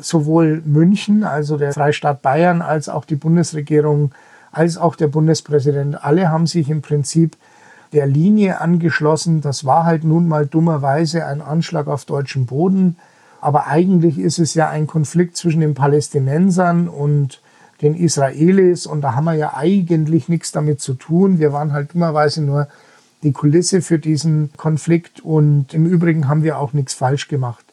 Sowohl 0.00 0.62
München, 0.64 1.24
also 1.24 1.56
der 1.56 1.72
Freistaat 1.72 2.20
Bayern, 2.22 2.60
als 2.60 2.88
auch 2.88 3.04
die 3.04 3.16
Bundesregierung, 3.16 4.12
als 4.50 4.76
auch 4.76 4.96
der 4.96 5.08
Bundespräsident, 5.08 6.04
alle 6.04 6.28
haben 6.28 6.46
sich 6.46 6.68
im 6.68 6.82
Prinzip 6.82 7.36
der 7.92 8.06
Linie 8.06 8.60
angeschlossen. 8.60 9.40
Das 9.40 9.64
war 9.64 9.84
halt 9.84 10.04
nun 10.04 10.28
mal 10.28 10.46
dummerweise 10.46 11.26
ein 11.26 11.40
Anschlag 11.40 11.86
auf 11.86 12.04
deutschem 12.04 12.46
Boden. 12.46 12.96
Aber 13.40 13.66
eigentlich 13.66 14.18
ist 14.18 14.38
es 14.38 14.54
ja 14.54 14.68
ein 14.68 14.86
Konflikt 14.86 15.36
zwischen 15.36 15.60
den 15.60 15.74
Palästinensern 15.74 16.88
und 16.88 17.41
den 17.82 17.94
Israelis 17.94 18.86
und 18.86 19.00
da 19.02 19.14
haben 19.14 19.24
wir 19.24 19.34
ja 19.34 19.54
eigentlich 19.54 20.28
nichts 20.28 20.52
damit 20.52 20.80
zu 20.80 20.94
tun. 20.94 21.38
Wir 21.38 21.52
waren 21.52 21.72
halt 21.72 21.94
dummerweise 21.94 22.42
nur 22.42 22.68
die 23.22 23.32
Kulisse 23.32 23.82
für 23.82 23.98
diesen 23.98 24.50
Konflikt 24.56 25.20
und 25.20 25.74
im 25.74 25.86
Übrigen 25.86 26.28
haben 26.28 26.42
wir 26.42 26.58
auch 26.58 26.72
nichts 26.72 26.94
falsch 26.94 27.28
gemacht. 27.28 27.64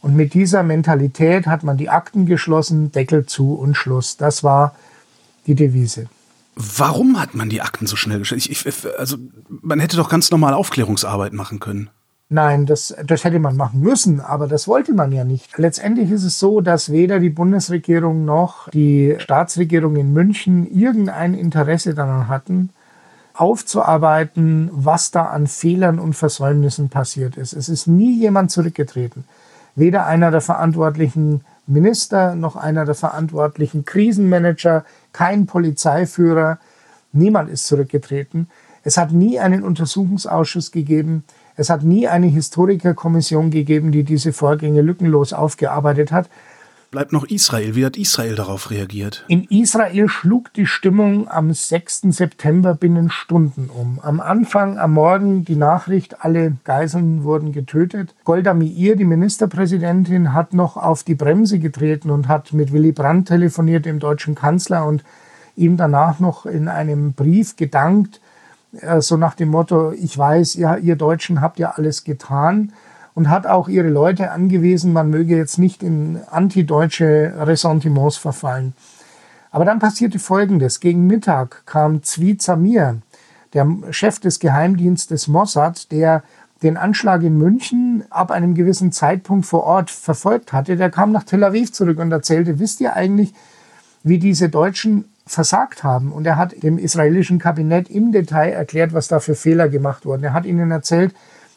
Und 0.00 0.16
mit 0.16 0.34
dieser 0.34 0.62
Mentalität 0.62 1.46
hat 1.46 1.62
man 1.62 1.78
die 1.78 1.88
Akten 1.88 2.26
geschlossen, 2.26 2.92
Deckel 2.92 3.24
zu 3.24 3.54
und 3.54 3.74
Schluss. 3.74 4.18
Das 4.18 4.44
war 4.44 4.74
die 5.46 5.54
Devise. 5.54 6.08
Warum 6.56 7.18
hat 7.18 7.34
man 7.34 7.48
die 7.48 7.62
Akten 7.62 7.86
so 7.86 7.96
schnell 7.96 8.18
geschlossen? 8.18 8.54
also 8.98 9.16
man 9.48 9.80
hätte 9.80 9.96
doch 9.96 10.08
ganz 10.08 10.30
normal 10.30 10.54
Aufklärungsarbeit 10.54 11.32
machen 11.32 11.58
können. 11.58 11.90
Nein, 12.34 12.66
das, 12.66 12.92
das 13.06 13.22
hätte 13.22 13.38
man 13.38 13.56
machen 13.56 13.78
müssen, 13.78 14.20
aber 14.20 14.48
das 14.48 14.66
wollte 14.66 14.92
man 14.92 15.12
ja 15.12 15.22
nicht. 15.22 15.56
Letztendlich 15.56 16.10
ist 16.10 16.24
es 16.24 16.40
so, 16.40 16.60
dass 16.60 16.90
weder 16.90 17.20
die 17.20 17.30
Bundesregierung 17.30 18.24
noch 18.24 18.68
die 18.70 19.14
Staatsregierung 19.18 19.94
in 19.94 20.12
München 20.12 20.66
irgendein 20.68 21.34
Interesse 21.34 21.94
daran 21.94 22.26
hatten, 22.26 22.70
aufzuarbeiten, 23.34 24.68
was 24.72 25.12
da 25.12 25.26
an 25.26 25.46
Fehlern 25.46 26.00
und 26.00 26.14
Versäumnissen 26.14 26.88
passiert 26.88 27.36
ist. 27.36 27.52
Es 27.52 27.68
ist 27.68 27.86
nie 27.86 28.18
jemand 28.18 28.50
zurückgetreten. 28.50 29.22
Weder 29.76 30.04
einer 30.06 30.32
der 30.32 30.40
verantwortlichen 30.40 31.42
Minister 31.68 32.34
noch 32.34 32.56
einer 32.56 32.84
der 32.84 32.96
verantwortlichen 32.96 33.84
Krisenmanager, 33.84 34.84
kein 35.12 35.46
Polizeiführer, 35.46 36.58
niemand 37.12 37.48
ist 37.48 37.68
zurückgetreten. 37.68 38.48
Es 38.82 38.96
hat 38.96 39.12
nie 39.12 39.38
einen 39.38 39.62
Untersuchungsausschuss 39.62 40.72
gegeben. 40.72 41.22
Es 41.56 41.70
hat 41.70 41.84
nie 41.84 42.08
eine 42.08 42.26
Historikerkommission 42.26 43.50
gegeben, 43.50 43.92
die 43.92 44.02
diese 44.02 44.32
Vorgänge 44.32 44.82
lückenlos 44.82 45.32
aufgearbeitet 45.32 46.10
hat. 46.10 46.28
Bleibt 46.90 47.12
noch 47.12 47.24
Israel. 47.24 47.74
Wie 47.74 47.84
hat 47.84 47.96
Israel 47.96 48.36
darauf 48.36 48.70
reagiert? 48.70 49.24
In 49.26 49.42
Israel 49.44 50.08
schlug 50.08 50.52
die 50.52 50.66
Stimmung 50.66 51.28
am 51.28 51.52
6. 51.52 52.02
September 52.10 52.74
binnen 52.74 53.10
Stunden 53.10 53.68
um. 53.68 53.98
Am 54.00 54.20
Anfang, 54.20 54.78
am 54.78 54.92
Morgen 54.92 55.44
die 55.44 55.56
Nachricht, 55.56 56.24
alle 56.24 56.56
Geiseln 56.62 57.24
wurden 57.24 57.50
getötet. 57.50 58.14
Golda 58.22 58.54
Meir, 58.54 58.94
die 58.94 59.04
Ministerpräsidentin, 59.04 60.32
hat 60.34 60.54
noch 60.54 60.76
auf 60.76 61.02
die 61.02 61.16
Bremse 61.16 61.58
getreten 61.58 62.10
und 62.10 62.28
hat 62.28 62.52
mit 62.52 62.72
Willy 62.72 62.92
Brandt 62.92 63.26
telefoniert, 63.26 63.86
dem 63.86 63.98
deutschen 63.98 64.36
Kanzler, 64.36 64.86
und 64.86 65.02
ihm 65.56 65.76
danach 65.76 66.20
noch 66.20 66.46
in 66.46 66.68
einem 66.68 67.12
Brief 67.12 67.56
gedankt, 67.56 68.20
so 68.98 69.16
nach 69.16 69.34
dem 69.34 69.50
Motto, 69.50 69.92
ich 69.92 70.16
weiß, 70.16 70.54
ja, 70.54 70.76
ihr 70.76 70.96
Deutschen 70.96 71.40
habt 71.40 71.58
ja 71.58 71.72
alles 71.76 72.04
getan 72.04 72.72
und 73.14 73.30
hat 73.30 73.46
auch 73.46 73.68
ihre 73.68 73.88
Leute 73.88 74.30
angewiesen, 74.30 74.92
man 74.92 75.10
möge 75.10 75.36
jetzt 75.36 75.58
nicht 75.58 75.82
in 75.82 76.20
antideutsche 76.30 77.32
Ressentiments 77.38 78.16
verfallen. 78.16 78.74
Aber 79.50 79.64
dann 79.64 79.78
passierte 79.78 80.18
Folgendes. 80.18 80.80
Gegen 80.80 81.06
Mittag 81.06 81.62
kam 81.64 82.02
Zvi 82.02 82.36
Zamir, 82.36 82.96
der 83.52 83.68
Chef 83.90 84.18
des 84.18 84.40
Geheimdienstes 84.40 85.28
Mossad, 85.28 85.92
der 85.92 86.24
den 86.64 86.76
Anschlag 86.76 87.22
in 87.22 87.38
München 87.38 88.04
ab 88.10 88.30
einem 88.30 88.54
gewissen 88.54 88.90
Zeitpunkt 88.90 89.46
vor 89.46 89.64
Ort 89.64 89.90
verfolgt 89.90 90.52
hatte, 90.52 90.76
der 90.76 90.90
kam 90.90 91.12
nach 91.12 91.24
Tel 91.24 91.44
Aviv 91.44 91.72
zurück 91.72 91.98
und 91.98 92.10
erzählte, 92.10 92.58
wisst 92.58 92.80
ihr 92.80 92.94
eigentlich, 92.94 93.32
wie 94.02 94.18
diese 94.18 94.48
Deutschen 94.48 95.04
versagt 95.26 95.84
haben. 95.84 96.12
Und 96.12 96.26
er 96.26 96.36
hat 96.36 96.62
dem 96.62 96.78
israelischen 96.78 97.38
Kabinett 97.38 97.88
im 97.88 98.12
Detail 98.12 98.50
erklärt, 98.50 98.92
was 98.92 99.08
da 99.08 99.20
für 99.20 99.34
Fehler 99.34 99.68
gemacht 99.68 100.04
wurden. 100.06 100.24
Er 100.24 100.32
hat 100.32 100.44
ihnen 100.44 100.70
erzählt, 100.70 101.14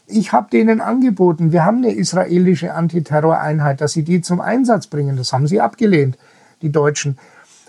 ich 0.08 0.32
habe 0.32 0.49
denen 0.49 0.80
angeboten, 0.80 1.51
wir 1.51 1.65
haben 1.65 1.77
eine 1.77 1.93
israelische 1.93 2.73
Antiterroreinheit, 2.73 3.82
dass 3.82 3.91
sie 3.91 4.03
die 4.03 4.21
zum 4.21 4.39
Einsatz 4.39 4.88
bringen. 4.88 5.17
Das 5.17 5.34
haben 5.34 5.47
sie 5.47 5.60
abgelehnt, 5.60 6.17
die 6.62 6.71
Deutschen. 6.71 7.17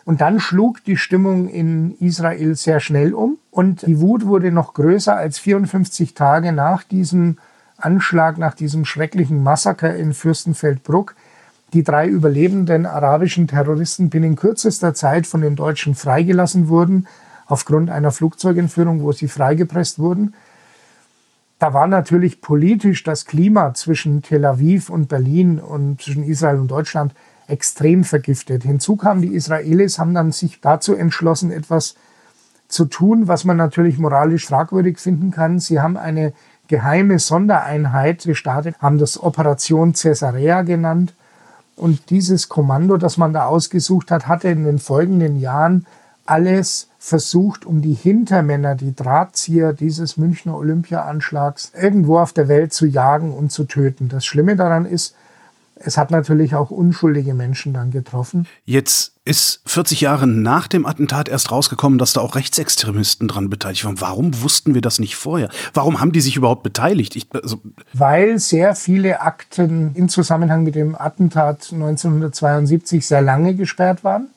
Und 0.05 0.21
dann 0.21 0.41
schlug 0.41 0.83
die 0.85 0.97
Stimmung 0.97 1.49
in 1.49 1.95
Israel 1.99 2.55
sehr 2.55 2.81
schnell 2.81 3.13
um 3.13 3.37
und 3.51 3.87
die 3.87 4.01
Wut 4.01 4.25
wurde 4.25 4.53
noch 4.53 4.73
größer 4.73 5.15
als 5.15 5.39
54 5.39 6.15
Tage 6.15 6.53
nach 6.53 6.83
diesem 6.85 7.37
Anschlag, 7.77 8.39
nach 8.39 8.55
diesem 8.55 8.85
schrecklichen 8.85 9.43
Massaker 9.43 9.95
in 9.95 10.15
Fürstenfeldbruck 10.15 11.15
die 11.73 11.83
drei 11.83 12.07
überlebenden 12.07 12.87
arabischen 12.87 13.47
Terroristen 13.47 14.11
binnen 14.11 14.37
kürzester 14.37 14.95
Zeit 14.95 15.27
von 15.27 15.41
den 15.41 15.57
Deutschen 15.57 15.95
freigelassen 15.95 16.69
wurden, 16.69 17.07
aufgrund 17.47 17.91
einer 17.91 18.11
Flugzeugentführung, 18.11 19.03
wo 19.03 19.13
sie 19.13 19.29
freigepresst 19.29 19.99
wurden. 19.99 20.35
Da 21.59 21.75
war 21.75 21.87
natürlich 21.87 22.41
politisch 22.41 23.03
das 23.03 23.25
Klima 23.27 23.75
zwischen 23.75 24.23
Tel 24.23 24.45
Aviv 24.45 24.91
und 24.91 25.09
Berlin 25.09 25.59
und 25.59 26.01
zwischen 26.01 26.23
Israel 26.23 26.61
und 26.61 26.71
Deutschland 26.71 27.15
extrem 27.49 28.05
vergiftet. 28.05 28.63
Hinzu 28.63 28.97
kam, 28.97 29.23
die 29.23 29.35
Israelis 29.35 29.99
haben 29.99 30.15
dann 30.15 30.33
sich 30.33 30.61
dazu 30.61 30.95
entschlossen, 30.95 31.51
etwas 31.51 31.97
zu 32.69 32.85
tun, 32.85 33.29
was 33.29 33.45
man 33.45 33.57
natürlich 33.57 33.99
moralisch 33.99 34.47
fragwürdig 34.47 34.99
finden 34.99 35.31
kann. 35.31 35.59
Sie 35.59 35.81
haben 35.81 35.97
eine 35.97 36.33
geheime 36.69 37.19
Sondereinheit 37.19 38.25
gestartet, 38.25 38.77
haben 38.81 38.99
das 38.99 39.21
Operation 39.21 39.95
Caesarea 39.95 40.63
genannt 40.63 41.15
und 41.79 42.11
dieses 42.11 42.49
Kommando, 42.49 42.97
das 42.97 43.17
man 43.17 43.33
da 43.33 43.47
ausgesucht 43.47 44.11
hat, 44.11 44.27
hatte 44.27 44.49
in 44.49 44.65
den 44.65 44.79
folgenden 44.79 45.39
Jahren 45.39 45.87
alles 46.27 46.89
versucht, 46.99 47.65
um 47.65 47.81
die 47.81 47.95
Hintermänner, 47.95 48.75
die 48.75 48.95
Drahtzieher 48.95 49.73
dieses 49.73 50.17
Münchner 50.17 50.57
Olympia-Anschlags 50.57 51.73
irgendwo 51.81 52.19
auf 52.19 52.33
der 52.33 52.49
Welt 52.49 52.73
zu 52.75 52.87
jagen 52.87 53.33
und 53.33 53.51
zu 53.51 53.65
töten. 53.65 54.09
Das 54.09 54.27
Schlimme 54.27 54.57
daran 54.57 54.85
ist, 54.85 55.15
es 55.85 55.97
hat 55.97 56.11
natürlich 56.11 56.55
auch 56.55 56.71
unschuldige 56.71 57.35
Menschen 57.35 57.73
dann 57.73 57.91
getroffen. 57.91 58.47
Jetzt 58.65 59.13
ist 59.25 59.61
40 59.67 60.01
Jahre 60.01 60.27
nach 60.27 60.69
dem 60.69 60.87
Attentat 60.87 61.29
erst 61.29 61.51
rausgekommen, 61.51 61.99
dass 61.99 62.13
da 62.13 62.21
auch 62.21 62.35
Rechtsextremisten 62.35 63.29
dran 63.29 63.51
beteiligt 63.51 63.85
waren. 63.85 64.01
Warum 64.01 64.43
wussten 64.43 64.75
wir 64.75 64.81
das 64.81 64.99
nicht 64.99 65.17
vorher? 65.17 65.51
Warum 65.75 66.01
haben 66.01 66.13
die 66.13 66.21
sich 66.21 66.37
überhaupt 66.37 66.63
beteiligt? 66.63 67.17
Ich, 67.17 67.29
also 67.33 67.61
Weil 67.93 68.39
sehr 68.39 68.75
viele 68.75 69.21
Akten 69.21 69.95
im 69.95 70.09
Zusammenhang 70.09 70.65
mit 70.65 70.75
dem 70.75 70.95
Attentat 70.95 71.69
1972 71.73 73.07
sehr 73.07 73.23
lange 73.23 73.55
gesperrt 73.55 74.05
waren 74.05 74.29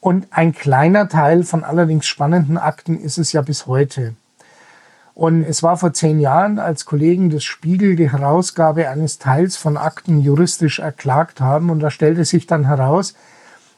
Und 0.00 0.28
ein 0.30 0.54
kleiner 0.54 1.08
Teil 1.08 1.42
von 1.42 1.64
allerdings 1.64 2.06
spannenden 2.06 2.58
Akten 2.58 2.98
ist 2.98 3.18
es 3.18 3.32
ja 3.32 3.42
bis 3.42 3.66
heute. 3.66 4.14
Und 5.16 5.44
es 5.44 5.62
war 5.62 5.78
vor 5.78 5.94
zehn 5.94 6.20
Jahren, 6.20 6.58
als 6.58 6.84
Kollegen 6.84 7.30
des 7.30 7.42
Spiegel 7.42 7.96
die 7.96 8.12
Herausgabe 8.12 8.90
eines 8.90 9.18
Teils 9.18 9.56
von 9.56 9.78
Akten 9.78 10.20
juristisch 10.20 10.78
erklagt 10.78 11.40
haben. 11.40 11.70
Und 11.70 11.80
da 11.80 11.90
stellte 11.90 12.26
sich 12.26 12.46
dann 12.46 12.66
heraus, 12.66 13.14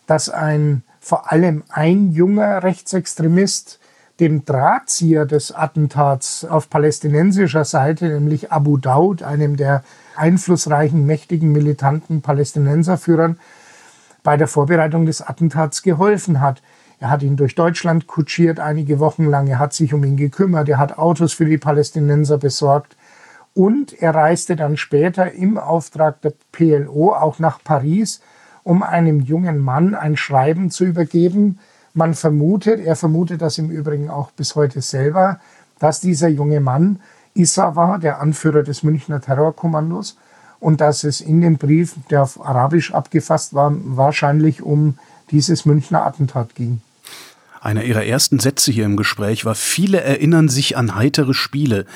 dass 0.09 0.29
ein 0.31 0.83
vor 0.98 1.31
allem 1.31 1.62
ein 1.68 2.11
junger 2.11 2.64
Rechtsextremist 2.64 3.79
dem 4.18 4.44
Drahtzieher 4.44 5.27
des 5.27 5.53
Attentats 5.53 6.44
auf 6.44 6.70
palästinensischer 6.70 7.64
Seite, 7.64 8.09
nämlich 8.09 8.51
Abu 8.51 8.77
Daud, 8.77 9.22
einem 9.22 9.57
der 9.57 9.85
einflussreichen, 10.16 11.07
mächtigen, 11.07 11.53
militanten 11.53 12.20
Palästinenserführern, 12.20 13.38
bei 14.24 14.37
der 14.37 14.48
Vorbereitung 14.48 15.07
des 15.07 15.22
Attentats 15.22 15.85
geholfen 15.85 16.40
hat. 16.40 16.62
Er 17.01 17.11
hat 17.11 17.23
ihn 17.23 17.37
durch 17.37 17.55
Deutschland 17.55 18.07
kutschiert 18.07 18.59
einige 18.59 18.99
Wochen 18.99 19.25
lang. 19.27 19.47
Er 19.47 19.59
hat 19.59 19.73
sich 19.73 19.95
um 19.95 20.03
ihn 20.05 20.17
gekümmert. 20.17 20.69
Er 20.69 20.79
hat 20.79 20.99
Autos 20.99 21.33
für 21.33 21.45
die 21.45 21.59
Palästinenser 21.59 22.39
besorgt. 22.39 22.97
Und 23.55 23.93
er 24.01 24.15
reiste 24.15 24.57
dann 24.57 24.77
später 24.77 25.33
im 25.33 25.59
Auftrag 25.59 26.21
der 26.23 26.33
PLO 26.53 27.13
auch 27.13 27.39
nach 27.39 27.63
Paris, 27.63 28.21
um 28.63 28.83
einem 28.83 29.21
jungen 29.21 29.59
Mann 29.59 29.95
ein 29.95 30.17
Schreiben 30.17 30.71
zu 30.71 30.85
übergeben. 30.85 31.59
Man 31.95 32.15
vermutet, 32.15 32.85
er 32.85 32.97
vermutet 32.97 33.43
das 33.43 33.59
im 33.59 33.71
Übrigen 33.71 34.11
auch 34.11 34.31
bis 34.33 34.55
heute 34.55 34.81
selber, 34.81 35.41
dass 35.79 36.01
dieser 36.01 36.29
junge 36.29 36.61
Mann 36.61 37.01
Issa 37.35 37.77
war, 37.77 37.99
der 37.99 38.21
Anführer 38.21 38.63
des 38.63 38.83
Münchner 38.83 39.21
Terrorkommandos, 39.21 40.17
und 40.61 40.81
dass 40.81 41.05
es 41.05 41.21
in 41.21 41.41
dem 41.41 41.57
Brief, 41.57 41.95
der 42.11 42.23
auf 42.23 42.45
Arabisch 42.45 42.93
abgefasst 42.93 43.55
war, 43.55 43.73
wahrscheinlich 43.75 44.63
um 44.63 44.99
dieses 45.31 45.65
Münchner 45.65 46.05
Attentat 46.05 46.55
ging. 46.57 46.81
Einer 47.61 47.85
ihrer 47.85 48.05
ersten 48.05 48.38
Sätze 48.38 48.71
hier 48.71 48.85
im 48.85 48.97
Gespräch 48.97 49.44
war, 49.44 49.55
viele 49.55 50.01
erinnern 50.01 50.49
sich 50.49 50.77
an 50.77 50.94
heitere 50.94 51.35
Spiele. 51.35 51.87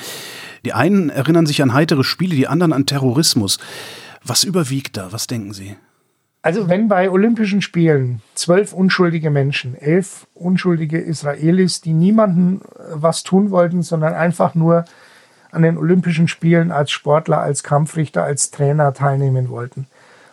Die 0.65 0.73
einen 0.73 1.11
erinnern 1.11 1.47
sich 1.47 1.63
an 1.63 1.73
heitere 1.73 2.05
Spiele, 2.05 2.35
die 2.35 2.49
anderen 2.49 2.73
an 2.73 2.87
Terrorismus. 2.87 3.59
Was 4.25 4.45
überwiegt 4.45 4.97
da? 4.97 5.13
Was 5.13 5.27
denken 5.27 5.53
Sie? 5.53 5.77
Also 6.43 6.69
wenn 6.69 6.89
bei 6.89 7.09
Olympischen 7.09 7.63
Spielen 7.63 8.21
zwölf 8.35 8.73
unschuldige 8.73 9.31
Menschen, 9.31 9.77
elf 9.77 10.27
unschuldige 10.35 10.99
Israelis, 10.99 11.81
die 11.81 11.93
niemanden 11.93 12.61
äh, 12.61 12.83
was 12.95 13.23
tun 13.23 13.51
wollten, 13.51 13.83
sondern 13.83 14.15
einfach 14.15 14.57
nur 14.57 14.85
an 15.53 15.63
den 15.63 15.79
Olympischen 15.79 16.27
Spielen 16.27 16.73
als 16.73 16.91
Sportler, 16.91 17.39
als 17.39 17.63
Kampfrichter, 17.63 18.25
als 18.25 18.51
Trainer 18.51 18.93
teilnehmen 18.93 19.51
wollten, 19.51 19.87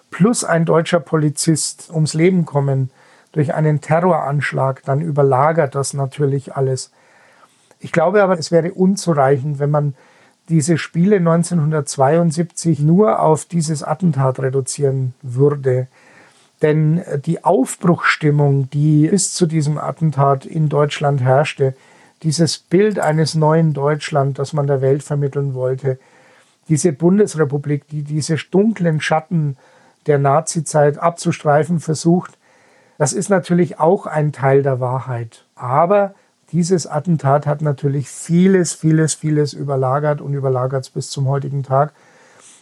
plus 0.10 0.44
ein 0.44 0.65
deutscher 0.65 1.00
Polizist 1.00 1.92
ums 1.94 2.15
Leben 2.15 2.46
kommen, 2.46 2.89
durch 3.32 3.54
einen 3.54 3.82
Terroranschlag, 3.82 4.84
dann 4.86 5.02
überlagert 5.02 5.76
das 5.76 5.94
natürlich 5.94 6.56
alles. 6.56 6.92
Ich 7.80 7.92
glaube 7.92 8.24
aber, 8.24 8.38
es 8.38 8.52
wäre 8.52 8.72
unzureichend, 8.74 9.60
wenn 9.60 9.70
man 9.70 9.94
diese 10.50 10.78
Spiele 10.78 11.18
1972 11.18 12.80
nur 12.80 13.20
auf 13.22 13.46
dieses 13.46 13.84
Attentat 13.84 14.39
reduzieren 14.39 15.13
würde. 15.22 15.88
Denn 16.62 17.02
die 17.26 17.44
Aufbruchstimmung, 17.44 18.70
die 18.72 19.08
bis 19.08 19.34
zu 19.34 19.46
diesem 19.46 19.78
Attentat 19.78 20.46
in 20.46 20.68
Deutschland 20.68 21.22
herrschte, 21.22 21.76
dieses 22.24 22.58
Bild 22.58 23.00
eines 23.00 23.36
neuen 23.36 23.74
Deutschland, 23.74 24.39
das 24.39 24.52
man 24.52 24.68
der 24.68 24.82
Welt 24.82 25.04
vermitteln 25.04 25.54
wollte, 25.54 26.00
diese 26.68 26.92
Bundesrepublik, 26.92 27.88
die 27.88 28.04
diese 28.04 28.36
dunklen 28.36 29.00
Schatten 29.00 29.56
der 30.06 30.20
Nazizeit 30.20 30.98
abzustreifen 30.98 31.80
versucht, 31.80 32.38
das 33.00 33.14
ist 33.14 33.30
natürlich 33.30 33.80
auch 33.80 34.06
ein 34.06 34.34
Teil 34.34 34.62
der 34.62 34.82
Wahrheit. 34.82 35.46
Aber 35.56 36.14
dieses 36.52 36.86
Attentat 36.86 37.48
hat 37.48 37.62
natürlich 37.62 38.10
vieles, 38.10 38.74
vieles, 38.74 39.14
vieles 39.14 39.54
überlagert 39.54 40.20
und 40.20 40.34
überlagert 40.34 40.84
es 40.84 40.90
bis 40.90 41.10
zum 41.10 41.30
heutigen 41.30 41.64
Tag. 41.64 41.94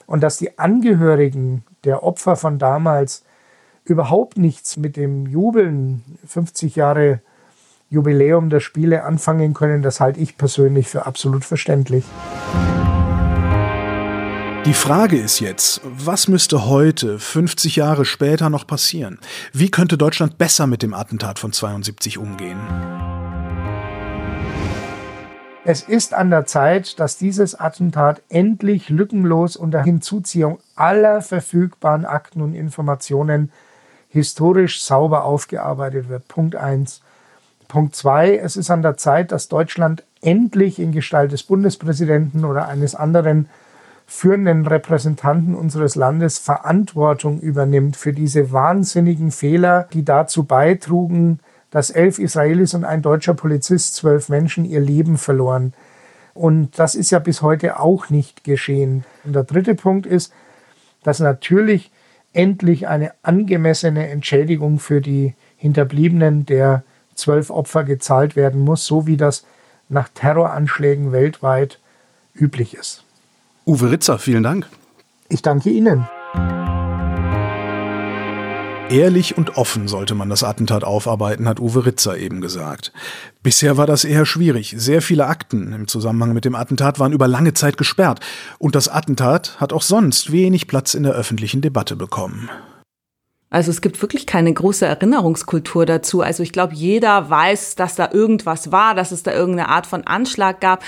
Und 0.05 0.21
dass 0.21 0.37
die 0.37 0.59
Angehörigen 0.59 1.63
der 1.85 2.03
Opfer 2.03 2.35
von 2.35 2.59
damals 2.59 3.25
überhaupt 3.83 4.37
nichts 4.37 4.77
mit 4.77 4.95
dem 4.95 5.25
Jubeln 5.25 6.03
50 6.27 6.75
Jahre 6.75 7.19
Jubiläum 7.89 8.51
der 8.51 8.59
Spiele 8.59 9.05
anfangen 9.05 9.55
können, 9.55 9.81
das 9.81 9.99
halte 9.99 10.19
ich 10.19 10.37
persönlich 10.37 10.87
für 10.87 11.07
absolut 11.07 11.45
verständlich. 11.45 12.05
Die 14.67 14.73
Frage 14.73 15.17
ist 15.17 15.39
jetzt, 15.39 15.79
was 15.85 16.27
müsste 16.27 16.67
heute, 16.67 17.19
50 17.19 17.77
Jahre 17.77 18.03
später, 18.03 18.49
noch 18.49 18.67
passieren? 18.67 19.17
Wie 19.53 19.71
könnte 19.71 19.97
Deutschland 19.97 20.37
besser 20.37 20.67
mit 20.67 20.83
dem 20.83 20.93
Attentat 20.93 21.39
von 21.39 21.53
72 21.53 22.17
umgehen? 22.17 22.59
Es 25.63 25.83
ist 25.83 26.13
an 26.13 26.31
der 26.31 26.45
Zeit, 26.47 26.99
dass 26.99 27.17
dieses 27.17 27.57
Attentat 27.57 28.21
endlich 28.27 28.89
lückenlos 28.89 29.55
unter 29.55 29.81
Hinzuziehung 29.83 30.59
aller 30.75 31.21
verfügbaren 31.21 32.03
Akten 32.03 32.41
und 32.41 32.53
Informationen 32.53 33.53
historisch 34.09 34.81
sauber 34.81 35.23
aufgearbeitet 35.23 36.09
wird. 36.09 36.27
Punkt 36.27 36.57
1. 36.57 37.01
Punkt 37.69 37.95
2. 37.95 38.35
Es 38.35 38.57
ist 38.57 38.69
an 38.69 38.81
der 38.81 38.97
Zeit, 38.97 39.31
dass 39.31 39.47
Deutschland 39.47 40.03
endlich 40.19 40.77
in 40.77 40.91
Gestalt 40.91 41.31
des 41.31 41.43
Bundespräsidenten 41.43 42.43
oder 42.43 42.67
eines 42.67 42.95
anderen 42.95 43.47
führenden 44.07 44.65
Repräsentanten 44.65 45.53
unseres 45.53 45.95
Landes 45.95 46.39
Verantwortung 46.39 47.39
übernimmt 47.41 47.97
für 47.97 48.13
diese 48.13 48.53
wahnsinnigen 48.53 49.31
Fehler, 49.31 49.87
die 49.91 50.05
dazu 50.05 50.45
beitrugen, 50.45 51.41
dass 51.69 51.89
elf 51.89 52.17
Israelis 52.17 52.73
und 52.73 52.85
ein 52.85 53.01
deutscher 53.01 53.33
Polizist, 53.33 53.95
zwölf 53.95 54.29
Menschen 54.29 54.63
ihr 54.63 54.79
Leben 54.79 55.17
verloren. 55.17 55.73
Und 56.33 56.79
das 56.79 56.95
ist 56.95 57.11
ja 57.11 57.19
bis 57.19 57.41
heute 57.41 57.79
auch 57.79 58.09
nicht 58.09 58.45
geschehen. 58.45 59.03
Und 59.25 59.33
der 59.33 59.43
dritte 59.43 59.75
Punkt 59.75 60.05
ist, 60.05 60.31
dass 61.03 61.19
natürlich 61.19 61.91
endlich 62.31 62.87
eine 62.87 63.11
angemessene 63.23 64.07
Entschädigung 64.07 64.79
für 64.79 65.01
die 65.01 65.33
Hinterbliebenen 65.57 66.45
der 66.45 66.83
zwölf 67.13 67.49
Opfer 67.49 67.83
gezahlt 67.83 68.35
werden 68.35 68.61
muss, 68.61 68.85
so 68.85 69.05
wie 69.05 69.17
das 69.17 69.45
nach 69.89 70.07
Terroranschlägen 70.09 71.11
weltweit 71.11 71.79
üblich 72.33 72.75
ist. 72.75 73.03
Uwe 73.67 73.91
Ritzer, 73.91 74.17
vielen 74.17 74.43
Dank. 74.43 74.65
Ich 75.27 75.41
danke 75.41 75.69
Ihnen. 75.69 76.07
Ehrlich 78.89 79.37
und 79.37 79.57
offen 79.57 79.89
sollte 79.89 80.15
man 80.15 80.29
das 80.29 80.43
Attentat 80.43 80.85
aufarbeiten, 80.85 81.49
hat 81.49 81.59
Uwe 81.59 81.85
Ritzer 81.85 82.17
eben 82.17 82.39
gesagt. 82.39 82.93
Bisher 83.43 83.75
war 83.75 83.85
das 83.85 84.05
eher 84.05 84.25
schwierig. 84.25 84.73
Sehr 84.77 85.01
viele 85.01 85.27
Akten 85.27 85.73
im 85.73 85.89
Zusammenhang 85.89 86.31
mit 86.31 86.45
dem 86.45 86.55
Attentat 86.55 86.97
waren 86.97 87.11
über 87.11 87.27
lange 87.27 87.53
Zeit 87.53 87.75
gesperrt. 87.75 88.21
Und 88.57 88.73
das 88.73 88.87
Attentat 88.87 89.59
hat 89.59 89.73
auch 89.73 89.81
sonst 89.81 90.31
wenig 90.31 90.67
Platz 90.67 90.93
in 90.93 91.03
der 91.03 91.11
öffentlichen 91.11 91.59
Debatte 91.59 91.97
bekommen. 91.97 92.49
Also 93.49 93.71
es 93.71 93.81
gibt 93.81 94.01
wirklich 94.01 94.25
keine 94.25 94.53
große 94.53 94.85
Erinnerungskultur 94.85 95.85
dazu. 95.85 96.21
Also 96.21 96.43
ich 96.43 96.51
glaube, 96.51 96.73
jeder 96.73 97.29
weiß, 97.29 97.75
dass 97.75 97.95
da 97.95 98.09
irgendwas 98.11 98.71
war, 98.73 98.93
dass 98.93 99.11
es 99.11 99.23
da 99.23 99.33
irgendeine 99.33 99.69
Art 99.69 99.87
von 99.87 100.05
Anschlag 100.05 100.59
gab 100.59 100.83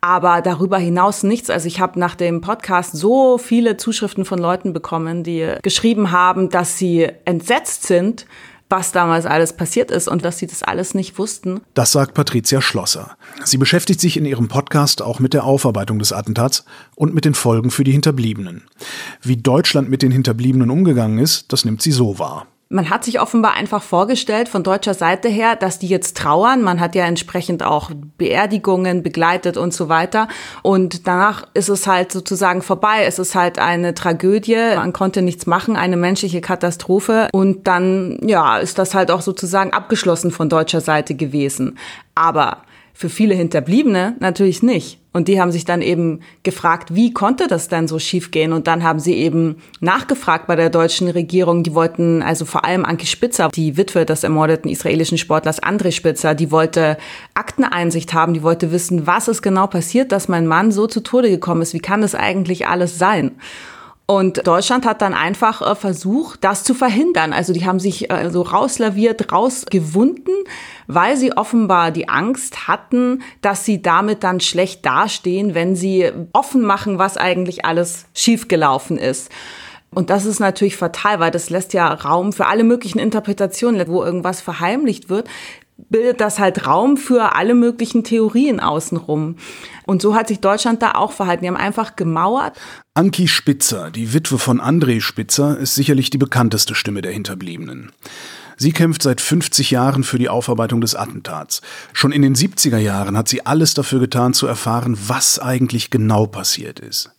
aber 0.00 0.42
darüber 0.42 0.78
hinaus 0.78 1.22
nichts. 1.22 1.50
Also 1.50 1.66
ich 1.66 1.80
habe 1.80 1.98
nach 1.98 2.14
dem 2.14 2.40
Podcast 2.40 2.92
so 2.92 3.38
viele 3.38 3.76
Zuschriften 3.76 4.24
von 4.24 4.38
Leuten 4.38 4.72
bekommen, 4.72 5.24
die 5.24 5.54
geschrieben 5.62 6.10
haben, 6.10 6.48
dass 6.48 6.78
sie 6.78 7.08
entsetzt 7.24 7.84
sind, 7.84 8.26
was 8.68 8.92
damals 8.92 9.26
alles 9.26 9.52
passiert 9.52 9.90
ist 9.90 10.08
und 10.08 10.24
dass 10.24 10.38
sie 10.38 10.46
das 10.46 10.62
alles 10.62 10.94
nicht 10.94 11.18
wussten. 11.18 11.60
Das 11.74 11.92
sagt 11.92 12.14
Patricia 12.14 12.60
Schlosser. 12.60 13.16
Sie 13.44 13.58
beschäftigt 13.58 14.00
sich 14.00 14.16
in 14.16 14.24
ihrem 14.24 14.48
Podcast 14.48 15.02
auch 15.02 15.20
mit 15.20 15.34
der 15.34 15.44
Aufarbeitung 15.44 15.98
des 15.98 16.12
Attentats 16.12 16.64
und 16.96 17.14
mit 17.14 17.24
den 17.24 17.34
Folgen 17.34 17.70
für 17.70 17.84
die 17.84 17.92
Hinterbliebenen. 17.92 18.64
Wie 19.22 19.36
Deutschland 19.36 19.88
mit 19.88 20.02
den 20.02 20.10
Hinterbliebenen 20.10 20.70
umgegangen 20.70 21.18
ist, 21.18 21.52
das 21.52 21.64
nimmt 21.64 21.80
sie 21.80 21.92
so 21.92 22.18
wahr. 22.18 22.48
Man 22.68 22.90
hat 22.90 23.04
sich 23.04 23.20
offenbar 23.20 23.54
einfach 23.54 23.80
vorgestellt 23.80 24.48
von 24.48 24.64
deutscher 24.64 24.94
Seite 24.94 25.28
her, 25.28 25.54
dass 25.54 25.78
die 25.78 25.86
jetzt 25.86 26.16
trauern. 26.16 26.62
Man 26.62 26.80
hat 26.80 26.96
ja 26.96 27.04
entsprechend 27.04 27.62
auch 27.62 27.92
Beerdigungen 28.18 29.04
begleitet 29.04 29.56
und 29.56 29.72
so 29.72 29.88
weiter. 29.88 30.26
Und 30.62 31.06
danach 31.06 31.46
ist 31.54 31.68
es 31.68 31.86
halt 31.86 32.10
sozusagen 32.10 32.62
vorbei. 32.62 33.04
Es 33.04 33.20
ist 33.20 33.36
halt 33.36 33.60
eine 33.60 33.94
Tragödie. 33.94 34.74
Man 34.74 34.92
konnte 34.92 35.22
nichts 35.22 35.46
machen, 35.46 35.76
eine 35.76 35.96
menschliche 35.96 36.40
Katastrophe. 36.40 37.28
Und 37.32 37.68
dann, 37.68 38.18
ja, 38.26 38.58
ist 38.58 38.78
das 38.80 38.96
halt 38.96 39.12
auch 39.12 39.20
sozusagen 39.20 39.72
abgeschlossen 39.72 40.32
von 40.32 40.48
deutscher 40.48 40.80
Seite 40.80 41.14
gewesen. 41.14 41.78
Aber 42.16 42.62
für 42.96 43.10
viele 43.10 43.34
Hinterbliebene 43.34 44.16
natürlich 44.20 44.62
nicht. 44.62 44.98
Und 45.12 45.28
die 45.28 45.38
haben 45.38 45.52
sich 45.52 45.66
dann 45.66 45.82
eben 45.82 46.20
gefragt, 46.44 46.94
wie 46.94 47.12
konnte 47.12 47.46
das 47.46 47.68
denn 47.68 47.88
so 47.88 47.98
schiefgehen? 47.98 48.54
Und 48.54 48.66
dann 48.66 48.82
haben 48.82 49.00
sie 49.00 49.14
eben 49.14 49.56
nachgefragt 49.80 50.46
bei 50.46 50.56
der 50.56 50.70
deutschen 50.70 51.08
Regierung. 51.08 51.62
Die 51.62 51.74
wollten, 51.74 52.22
also 52.22 52.46
vor 52.46 52.64
allem 52.64 52.86
Anki 52.86 53.06
Spitzer, 53.06 53.50
die 53.54 53.76
Witwe 53.76 54.06
des 54.06 54.24
ermordeten 54.24 54.70
israelischen 54.70 55.18
Sportlers 55.18 55.62
André 55.62 55.92
Spitzer, 55.92 56.34
die 56.34 56.50
wollte 56.50 56.96
Akteneinsicht 57.34 58.14
haben, 58.14 58.32
die 58.32 58.42
wollte 58.42 58.72
wissen, 58.72 59.06
was 59.06 59.28
ist 59.28 59.42
genau 59.42 59.66
passiert, 59.66 60.10
dass 60.10 60.28
mein 60.28 60.46
Mann 60.46 60.72
so 60.72 60.86
zu 60.86 61.02
Tode 61.02 61.28
gekommen 61.28 61.60
ist. 61.60 61.74
Wie 61.74 61.80
kann 61.80 62.00
das 62.00 62.14
eigentlich 62.14 62.66
alles 62.66 62.98
sein? 62.98 63.32
Und 64.08 64.46
Deutschland 64.46 64.86
hat 64.86 65.02
dann 65.02 65.14
einfach 65.14 65.62
äh, 65.62 65.74
versucht, 65.74 66.44
das 66.44 66.62
zu 66.62 66.74
verhindern. 66.74 67.32
Also 67.32 67.52
die 67.52 67.66
haben 67.66 67.80
sich 67.80 68.08
äh, 68.08 68.30
so 68.30 68.42
rauslaviert, 68.42 69.32
rausgewunden, 69.32 70.34
weil 70.86 71.16
sie 71.16 71.36
offenbar 71.36 71.90
die 71.90 72.08
Angst 72.08 72.68
hatten, 72.68 73.22
dass 73.40 73.64
sie 73.64 73.82
damit 73.82 74.22
dann 74.22 74.38
schlecht 74.38 74.86
dastehen, 74.86 75.56
wenn 75.56 75.74
sie 75.74 76.12
offen 76.32 76.62
machen, 76.62 76.98
was 77.00 77.16
eigentlich 77.16 77.64
alles 77.64 78.06
schiefgelaufen 78.14 78.96
ist. 78.96 79.28
Und 79.92 80.10
das 80.10 80.24
ist 80.24 80.38
natürlich 80.38 80.76
fatal, 80.76 81.18
weil 81.18 81.30
das 81.32 81.50
lässt 81.50 81.72
ja 81.72 81.92
Raum 81.92 82.32
für 82.32 82.46
alle 82.46 82.64
möglichen 82.64 82.98
Interpretationen, 83.00 83.88
wo 83.88 84.04
irgendwas 84.04 84.40
verheimlicht 84.40 85.08
wird 85.08 85.28
bildet 85.76 86.20
das 86.20 86.38
halt 86.38 86.66
Raum 86.66 86.96
für 86.96 87.34
alle 87.34 87.54
möglichen 87.54 88.02
Theorien 88.02 88.60
außenrum. 88.60 89.36
Und 89.84 90.02
so 90.02 90.14
hat 90.14 90.28
sich 90.28 90.40
Deutschland 90.40 90.82
da 90.82 90.92
auch 90.92 91.12
verhalten. 91.12 91.42
Die 91.42 91.48
haben 91.48 91.56
einfach 91.56 91.96
gemauert. 91.96 92.58
Anki 92.94 93.28
Spitzer, 93.28 93.90
die 93.90 94.12
Witwe 94.12 94.38
von 94.38 94.60
André 94.60 95.00
Spitzer, 95.00 95.58
ist 95.58 95.74
sicherlich 95.74 96.10
die 96.10 96.18
bekannteste 96.18 96.74
Stimme 96.74 97.02
der 97.02 97.12
Hinterbliebenen. 97.12 97.92
Sie 98.58 98.72
kämpft 98.72 99.02
seit 99.02 99.20
50 99.20 99.70
Jahren 99.70 100.02
für 100.02 100.18
die 100.18 100.30
Aufarbeitung 100.30 100.80
des 100.80 100.94
Attentats. 100.94 101.60
Schon 101.92 102.10
in 102.10 102.22
den 102.22 102.34
70er 102.34 102.78
Jahren 102.78 103.16
hat 103.16 103.28
sie 103.28 103.44
alles 103.44 103.74
dafür 103.74 104.00
getan, 104.00 104.32
zu 104.32 104.46
erfahren, 104.46 104.96
was 105.08 105.38
eigentlich 105.38 105.90
genau 105.90 106.26
passiert 106.26 106.80
ist. 106.80 107.10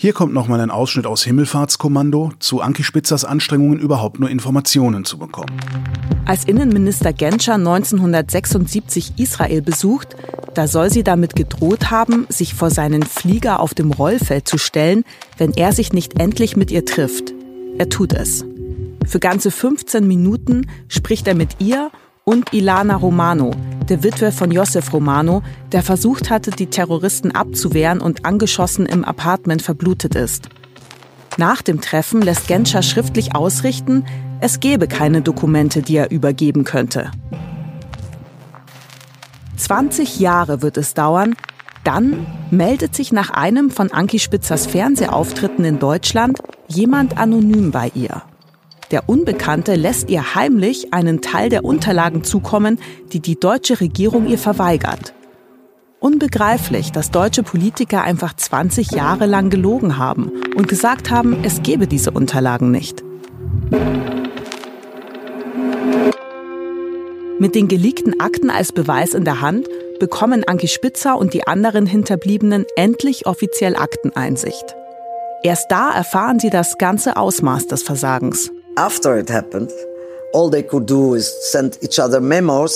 Hier 0.00 0.12
kommt 0.12 0.32
nochmal 0.32 0.60
ein 0.60 0.70
Ausschnitt 0.70 1.08
aus 1.08 1.24
Himmelfahrtskommando 1.24 2.30
zu 2.38 2.60
Anki 2.60 2.84
Spitzers 2.84 3.24
Anstrengungen, 3.24 3.80
überhaupt 3.80 4.20
nur 4.20 4.30
Informationen 4.30 5.04
zu 5.04 5.18
bekommen. 5.18 5.60
Als 6.24 6.44
Innenminister 6.44 7.12
Genscher 7.12 7.54
1976 7.54 9.14
Israel 9.16 9.60
besucht, 9.60 10.14
da 10.54 10.68
soll 10.68 10.92
sie 10.92 11.02
damit 11.02 11.34
gedroht 11.34 11.90
haben, 11.90 12.26
sich 12.28 12.54
vor 12.54 12.70
seinen 12.70 13.02
Flieger 13.02 13.58
auf 13.58 13.74
dem 13.74 13.90
Rollfeld 13.90 14.46
zu 14.46 14.56
stellen, 14.56 15.02
wenn 15.36 15.52
er 15.54 15.72
sich 15.72 15.92
nicht 15.92 16.20
endlich 16.20 16.56
mit 16.56 16.70
ihr 16.70 16.84
trifft. 16.84 17.34
Er 17.76 17.88
tut 17.88 18.12
es. 18.12 18.44
Für 19.04 19.18
ganze 19.18 19.50
15 19.50 20.06
Minuten 20.06 20.68
spricht 20.86 21.26
er 21.26 21.34
mit 21.34 21.56
ihr 21.58 21.90
und 22.28 22.52
Ilana 22.52 22.94
Romano, 22.94 23.52
der 23.88 24.02
Witwe 24.02 24.32
von 24.32 24.50
Josef 24.50 24.92
Romano, 24.92 25.42
der 25.72 25.82
versucht 25.82 26.28
hatte, 26.28 26.50
die 26.50 26.66
Terroristen 26.66 27.30
abzuwehren 27.30 28.02
und 28.02 28.26
angeschossen 28.26 28.84
im 28.84 29.02
Apartment 29.02 29.62
verblutet 29.62 30.14
ist. 30.14 30.50
Nach 31.38 31.62
dem 31.62 31.80
Treffen 31.80 32.20
lässt 32.20 32.46
Genscher 32.46 32.82
schriftlich 32.82 33.34
ausrichten, 33.34 34.04
es 34.40 34.60
gebe 34.60 34.88
keine 34.88 35.22
Dokumente, 35.22 35.80
die 35.80 35.96
er 35.96 36.10
übergeben 36.10 36.64
könnte. 36.64 37.10
20 39.56 40.20
Jahre 40.20 40.60
wird 40.60 40.76
es 40.76 40.92
dauern, 40.92 41.34
dann 41.82 42.26
meldet 42.50 42.94
sich 42.94 43.10
nach 43.10 43.30
einem 43.30 43.70
von 43.70 43.90
Anki 43.90 44.18
Spitzers 44.18 44.66
Fernsehauftritten 44.66 45.64
in 45.64 45.78
Deutschland 45.78 46.40
jemand 46.66 47.16
anonym 47.16 47.70
bei 47.70 47.90
ihr. 47.94 48.20
Der 48.90 49.06
Unbekannte 49.06 49.74
lässt 49.74 50.08
ihr 50.08 50.34
heimlich 50.34 50.94
einen 50.94 51.20
Teil 51.20 51.50
der 51.50 51.64
Unterlagen 51.64 52.24
zukommen, 52.24 52.78
die 53.12 53.20
die 53.20 53.38
deutsche 53.38 53.80
Regierung 53.80 54.26
ihr 54.26 54.38
verweigert. 54.38 55.12
Unbegreiflich, 56.00 56.90
dass 56.90 57.10
deutsche 57.10 57.42
Politiker 57.42 58.02
einfach 58.02 58.34
20 58.34 58.92
Jahre 58.92 59.26
lang 59.26 59.50
gelogen 59.50 59.98
haben 59.98 60.32
und 60.56 60.68
gesagt 60.68 61.10
haben, 61.10 61.44
es 61.44 61.62
gebe 61.62 61.86
diese 61.86 62.12
Unterlagen 62.12 62.70
nicht. 62.70 63.04
Mit 67.38 67.54
den 67.54 67.68
geleakten 67.68 68.20
Akten 68.20 68.48
als 68.48 68.72
Beweis 68.72 69.12
in 69.12 69.24
der 69.24 69.42
Hand 69.42 69.68
bekommen 70.00 70.44
Anki 70.44 70.66
Spitzer 70.66 71.18
und 71.18 71.34
die 71.34 71.46
anderen 71.46 71.84
Hinterbliebenen 71.84 72.64
endlich 72.74 73.26
offiziell 73.26 73.76
Akteneinsicht. 73.76 74.76
Erst 75.42 75.70
da 75.70 75.90
erfahren 75.90 76.38
sie 76.38 76.50
das 76.50 76.78
ganze 76.78 77.16
Ausmaß 77.16 77.66
des 77.66 77.82
Versagens 77.82 78.50
after 78.78 79.18
it 79.18 79.28
happened, 79.28 79.70
all 80.32 80.48
they 80.48 80.62
could 80.62 80.86
do 80.86 81.14
is 81.14 81.26
send 81.50 81.76
each 81.82 81.98
other 81.98 82.20
memos. 82.20 82.74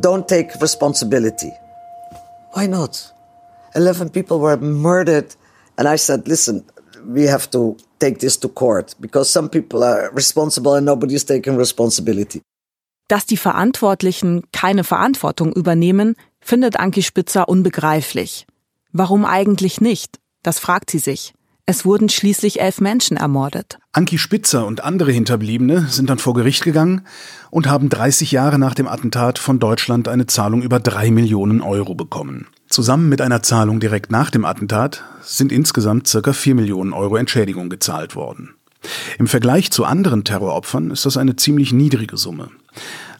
Don't 0.00 0.26
take 0.26 0.48
responsibility. 0.60 1.52
Why 2.54 2.66
not? 2.66 3.12
11 3.74 4.10
people 4.10 4.40
were 4.40 4.56
murdered. 4.56 5.36
And 5.76 5.86
I 5.86 5.96
said, 5.96 6.26
listen, 6.26 6.64
we 7.06 7.24
have 7.24 7.50
to 7.50 7.76
take 8.00 8.18
this 8.18 8.38
to 8.38 8.48
court 8.48 8.94
because 8.98 9.28
some 9.30 9.48
people 9.48 9.84
are 9.84 10.10
responsible 10.12 10.74
and 10.74 10.86
nobody's 10.86 11.24
taking 11.24 11.56
responsibility. 11.56 12.40
Dass 13.08 13.26
die 13.26 13.36
Verantwortlichen 13.36 14.42
keine 14.52 14.84
Verantwortung 14.84 15.52
übernehmen, 15.52 16.14
findet 16.40 16.78
Anki 16.78 17.02
Spitzer 17.02 17.48
unbegreiflich. 17.48 18.46
Warum 18.92 19.24
eigentlich 19.24 19.80
nicht? 19.80 20.18
Das 20.42 20.58
fragt 20.58 20.90
sie 20.90 20.98
sich. 20.98 21.34
Es 21.70 21.84
wurden 21.84 22.08
schließlich 22.08 22.62
elf 22.62 22.80
Menschen 22.80 23.18
ermordet. 23.18 23.78
Anki 23.92 24.16
Spitzer 24.16 24.64
und 24.64 24.82
andere 24.82 25.12
Hinterbliebene 25.12 25.86
sind 25.90 26.08
dann 26.08 26.16
vor 26.16 26.32
Gericht 26.32 26.64
gegangen 26.64 27.02
und 27.50 27.66
haben 27.66 27.90
30 27.90 28.32
Jahre 28.32 28.58
nach 28.58 28.72
dem 28.72 28.88
Attentat 28.88 29.38
von 29.38 29.58
Deutschland 29.58 30.08
eine 30.08 30.24
Zahlung 30.24 30.62
über 30.62 30.80
drei 30.80 31.10
Millionen 31.10 31.60
Euro 31.60 31.94
bekommen. 31.94 32.46
Zusammen 32.70 33.10
mit 33.10 33.20
einer 33.20 33.42
Zahlung 33.42 33.80
direkt 33.80 34.10
nach 34.10 34.30
dem 34.30 34.46
Attentat 34.46 35.04
sind 35.20 35.52
insgesamt 35.52 36.08
circa 36.08 36.32
vier 36.32 36.54
Millionen 36.54 36.94
Euro 36.94 37.16
Entschädigung 37.16 37.68
gezahlt 37.68 38.16
worden. 38.16 38.54
Im 39.18 39.26
Vergleich 39.26 39.70
zu 39.70 39.84
anderen 39.84 40.24
Terroropfern 40.24 40.90
ist 40.90 41.04
das 41.04 41.18
eine 41.18 41.36
ziemlich 41.36 41.74
niedrige 41.74 42.16
Summe. 42.16 42.48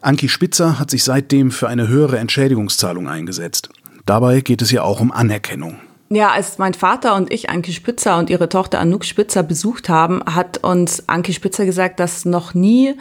Anki 0.00 0.30
Spitzer 0.30 0.78
hat 0.78 0.88
sich 0.88 1.04
seitdem 1.04 1.50
für 1.50 1.68
eine 1.68 1.88
höhere 1.88 2.18
Entschädigungszahlung 2.18 3.08
eingesetzt. 3.08 3.68
Dabei 4.06 4.40
geht 4.40 4.62
es 4.62 4.70
ja 4.70 4.84
auch 4.84 5.00
um 5.00 5.12
Anerkennung. 5.12 5.76
Ja, 6.10 6.30
als 6.30 6.56
mein 6.56 6.72
Vater 6.72 7.14
und 7.16 7.32
ich 7.32 7.50
Anki 7.50 7.72
Spitzer 7.72 8.18
und 8.18 8.30
ihre 8.30 8.48
Tochter 8.48 8.80
Anouk 8.80 9.04
Spitzer 9.04 9.42
besucht 9.42 9.90
haben, 9.90 10.22
hat 10.24 10.64
uns 10.64 11.06
Anki 11.08 11.34
Spitzer 11.34 11.66
gesagt, 11.66 12.00
dass 12.00 12.24
noch 12.24 12.54
nie 12.54 12.96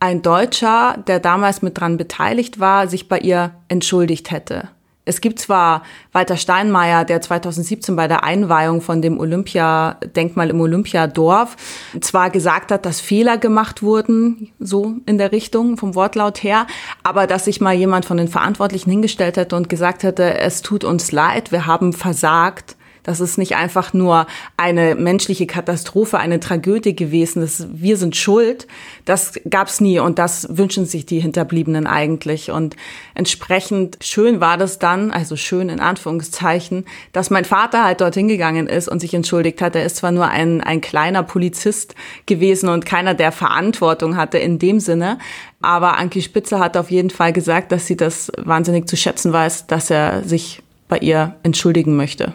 ein 0.00 0.22
Deutscher, 0.22 0.96
der 1.06 1.20
damals 1.20 1.62
mit 1.62 1.78
dran 1.78 1.96
beteiligt 1.96 2.58
war, 2.58 2.88
sich 2.88 3.08
bei 3.08 3.18
ihr 3.18 3.52
entschuldigt 3.68 4.30
hätte. 4.32 4.68
Es 5.06 5.20
gibt 5.20 5.38
zwar 5.38 5.82
Walter 6.12 6.36
Steinmeier, 6.36 7.04
der 7.04 7.20
2017 7.20 7.96
bei 7.96 8.06
der 8.06 8.22
Einweihung 8.22 8.82
von 8.82 9.00
dem 9.00 9.18
Olympiadenkmal 9.18 10.50
im 10.50 10.60
Olympiadorf 10.60 11.56
zwar 12.00 12.30
gesagt 12.30 12.70
hat, 12.70 12.84
dass 12.84 13.00
Fehler 13.00 13.38
gemacht 13.38 13.82
wurden, 13.82 14.52
so 14.58 14.96
in 15.06 15.16
der 15.16 15.32
Richtung 15.32 15.78
vom 15.78 15.94
Wortlaut 15.94 16.42
her, 16.42 16.66
aber 17.02 17.26
dass 17.26 17.46
sich 17.46 17.60
mal 17.60 17.74
jemand 17.74 18.04
von 18.04 18.18
den 18.18 18.28
Verantwortlichen 18.28 18.90
hingestellt 18.90 19.36
hätte 19.38 19.56
und 19.56 19.68
gesagt 19.68 20.02
hätte, 20.02 20.38
es 20.38 20.60
tut 20.62 20.84
uns 20.84 21.12
leid, 21.12 21.50
wir 21.50 21.66
haben 21.66 21.92
versagt, 21.92 22.76
das 23.02 23.20
ist 23.20 23.38
nicht 23.38 23.56
einfach 23.56 23.92
nur 23.92 24.26
eine 24.56 24.94
menschliche 24.94 25.46
Katastrophe, 25.46 26.18
eine 26.18 26.40
Tragödie 26.40 26.94
gewesen. 26.94 27.40
Das, 27.40 27.66
wir 27.72 27.96
sind 27.96 28.16
schuld. 28.16 28.66
Das 29.04 29.34
gab's 29.48 29.80
nie 29.80 29.98
und 29.98 30.18
das 30.18 30.46
wünschen 30.50 30.86
sich 30.86 31.06
die 31.06 31.20
Hinterbliebenen 31.20 31.86
eigentlich. 31.86 32.50
Und 32.50 32.76
entsprechend 33.14 33.98
schön 34.02 34.40
war 34.40 34.56
das 34.58 34.78
dann, 34.78 35.10
also 35.10 35.36
schön 35.36 35.68
in 35.68 35.80
Anführungszeichen, 35.80 36.84
dass 37.12 37.30
mein 37.30 37.44
Vater 37.44 37.84
halt 37.84 38.00
dorthin 38.00 38.28
gegangen 38.28 38.66
ist 38.66 38.88
und 38.88 39.00
sich 39.00 39.14
entschuldigt 39.14 39.62
hat. 39.62 39.74
Er 39.74 39.84
ist 39.84 39.96
zwar 39.96 40.12
nur 40.12 40.28
ein, 40.28 40.60
ein 40.60 40.80
kleiner 40.80 41.22
Polizist 41.22 41.94
gewesen 42.26 42.68
und 42.68 42.86
keiner, 42.86 43.14
der 43.14 43.32
Verantwortung 43.32 44.16
hatte 44.16 44.38
in 44.38 44.58
dem 44.58 44.80
Sinne, 44.80 45.18
aber 45.62 45.98
Anki 45.98 46.22
Spitzer 46.22 46.58
hat 46.58 46.76
auf 46.76 46.90
jeden 46.90 47.10
Fall 47.10 47.32
gesagt, 47.32 47.72
dass 47.72 47.86
sie 47.86 47.96
das 47.96 48.32
wahnsinnig 48.38 48.88
zu 48.88 48.96
schätzen 48.96 49.32
weiß, 49.32 49.66
dass 49.66 49.90
er 49.90 50.24
sich 50.24 50.62
bei 50.88 50.98
ihr 50.98 51.36
entschuldigen 51.42 51.96
möchte. 51.96 52.32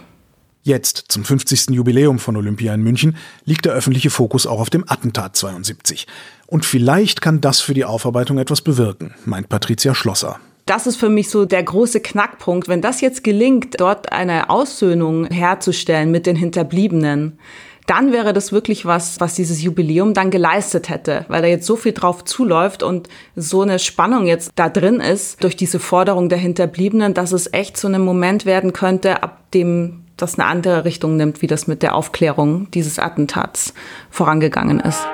Jetzt, 0.68 1.06
zum 1.10 1.24
50. 1.24 1.76
Jubiläum 1.76 2.18
von 2.18 2.36
Olympia 2.36 2.74
in 2.74 2.82
München, 2.82 3.18
liegt 3.46 3.66
der 3.66 3.74
öffentliche 3.74 4.10
Fokus 4.10 4.48
auch 4.48 4.60
auf 4.60 4.72
dem 4.72 4.84
Attentat 4.88 5.36
72. 5.36 6.08
Und 6.48 6.66
vielleicht 6.66 7.22
kann 7.22 7.40
das 7.40 7.62
für 7.62 7.76
die 7.76 7.86
Aufarbeitung 7.86 8.40
etwas 8.40 8.62
bewirken, 8.62 9.14
meint 9.26 9.48
Patricia 9.48 9.94
Schlosser. 9.94 10.40
Das 10.66 10.88
ist 10.88 10.96
für 10.96 11.10
mich 11.10 11.30
so 11.30 11.46
der 11.46 11.62
große 11.62 12.00
Knackpunkt. 12.00 12.68
Wenn 12.68 12.82
das 12.82 13.00
jetzt 13.02 13.24
gelingt, 13.24 13.80
dort 13.80 14.12
eine 14.12 14.50
Aussöhnung 14.50 15.26
herzustellen 15.28 16.10
mit 16.10 16.26
den 16.26 16.36
Hinterbliebenen, 16.36 17.38
dann 17.86 18.12
wäre 18.12 18.34
das 18.34 18.52
wirklich 18.52 18.88
was, 18.88 19.20
was 19.20 19.36
dieses 19.36 19.62
Jubiläum 19.62 20.16
dann 20.16 20.32
geleistet 20.32 20.90
hätte, 20.90 21.26
weil 21.28 21.44
da 21.44 21.48
jetzt 21.48 21.68
so 21.68 21.76
viel 21.76 21.94
drauf 21.94 22.26
zuläuft 22.26 22.82
und 22.82 23.08
so 23.36 23.62
eine 23.62 23.78
Spannung 23.78 24.26
jetzt 24.26 24.52
da 24.56 24.70
drin 24.70 25.00
ist 25.00 25.44
durch 25.44 25.56
diese 25.56 25.78
Forderung 25.78 26.28
der 26.28 26.40
Hinterbliebenen, 26.40 27.14
dass 27.14 27.34
es 27.34 27.54
echt 27.54 27.78
so 27.78 27.88
ein 27.88 28.02
Moment 28.02 28.48
werden 28.48 28.74
könnte, 28.74 29.22
ab 29.22 29.52
dem 29.52 30.05
das 30.18 30.40
eine 30.40 30.48
andere 30.48 30.86
Richtung 30.86 31.18
nimmt, 31.18 31.42
wie 31.42 31.48
das 31.48 31.68
mit 31.68 31.82
der 31.84 31.96
Aufklärung 31.96 32.70
dieses 32.72 33.00
Attentats 33.00 33.74
vorangegangen 34.10 34.80
ist. 34.80 35.06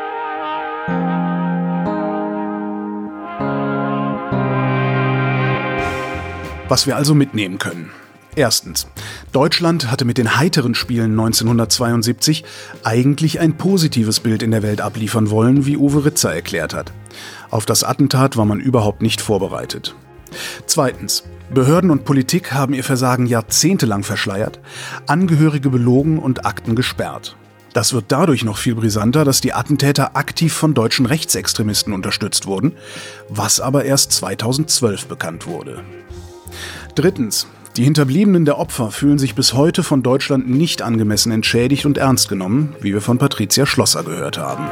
Was 6.68 6.88
wir 6.88 6.96
also 6.96 7.14
mitnehmen 7.14 7.58
können. 7.58 7.92
Erstens. 8.36 8.88
Deutschland 9.34 9.92
hatte 9.92 10.06
mit 10.06 10.18
den 10.18 10.38
heiteren 10.38 10.74
Spielen 10.74 11.12
1972 11.12 12.46
eigentlich 12.84 13.42
ein 13.42 13.58
positives 13.58 14.22
Bild 14.22 14.42
in 14.42 14.52
der 14.52 14.64
Welt 14.64 14.80
abliefern 14.80 15.30
wollen, 15.30 15.66
wie 15.66 15.76
Uwe 15.76 16.06
Ritzer 16.06 16.34
erklärt 16.34 16.74
hat. 16.74 16.94
Auf 17.50 17.66
das 17.66 17.84
Attentat 17.84 18.38
war 18.38 18.46
man 18.46 18.62
überhaupt 18.62 19.02
nicht 19.02 19.20
vorbereitet. 19.20 19.96
Zweitens. 20.66 21.24
Behörden 21.54 21.92
und 21.92 22.06
Politik 22.06 22.54
haben 22.54 22.74
ihr 22.74 22.84
Versagen 22.84 23.26
jahrzehntelang 23.26 24.04
verschleiert, 24.04 24.60
Angehörige 25.06 25.70
belogen 25.70 26.18
und 26.18 26.46
Akten 26.46 26.76
gesperrt. 26.76 27.36
Das 27.74 27.92
wird 27.94 28.06
dadurch 28.08 28.46
noch 28.46 28.58
viel 28.58 28.76
brisanter, 28.76 29.26
dass 29.26 29.42
die 29.42 29.54
Attentäter 29.54 30.16
aktiv 30.16 30.54
von 30.54 30.74
deutschen 30.74 31.06
Rechtsextremisten 31.06 31.94
unterstützt 31.94 32.46
wurden, 32.46 32.74
was 33.28 33.60
aber 33.60 33.84
erst 33.84 34.14
2012 34.14 35.08
bekannt 35.08 35.46
wurde. 35.46 35.84
Drittens. 36.96 37.48
Die 37.78 37.86
Hinterbliebenen 37.86 38.44
der 38.44 38.58
Opfer 38.58 38.92
fühlen 38.92 39.18
sich 39.18 39.34
bis 39.34 39.54
heute 39.54 39.82
von 39.82 40.04
Deutschland 40.04 40.50
nicht 40.50 40.82
angemessen 40.82 41.32
entschädigt 41.32 41.86
und 41.86 41.98
ernst 41.98 42.28
genommen, 42.28 42.76
wie 42.82 42.92
wir 42.92 43.00
von 43.00 43.18
Patricia 43.18 43.66
Schlosser 43.66 44.04
gehört 44.04 44.38
haben. 44.38 44.68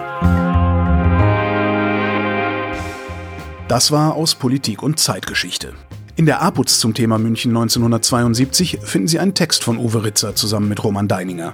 Das 3.70 3.92
war 3.92 4.16
aus 4.16 4.36
Politik 4.36 4.84
und 4.84 5.00
Zeitgeschichte. 5.00 5.74
In 6.20 6.26
der 6.26 6.42
APUZ 6.42 6.80
zum 6.82 6.94
Thema 6.94 7.18
München 7.18 7.52
1972 7.52 8.80
finden 8.84 9.08
Sie 9.08 9.20
einen 9.20 9.36
Text 9.36 9.64
von 9.64 9.78
Uwe 9.78 10.04
Ritzer 10.04 10.36
zusammen 10.36 10.68
mit 10.68 10.84
Roman 10.84 11.08
Deininger. 11.08 11.54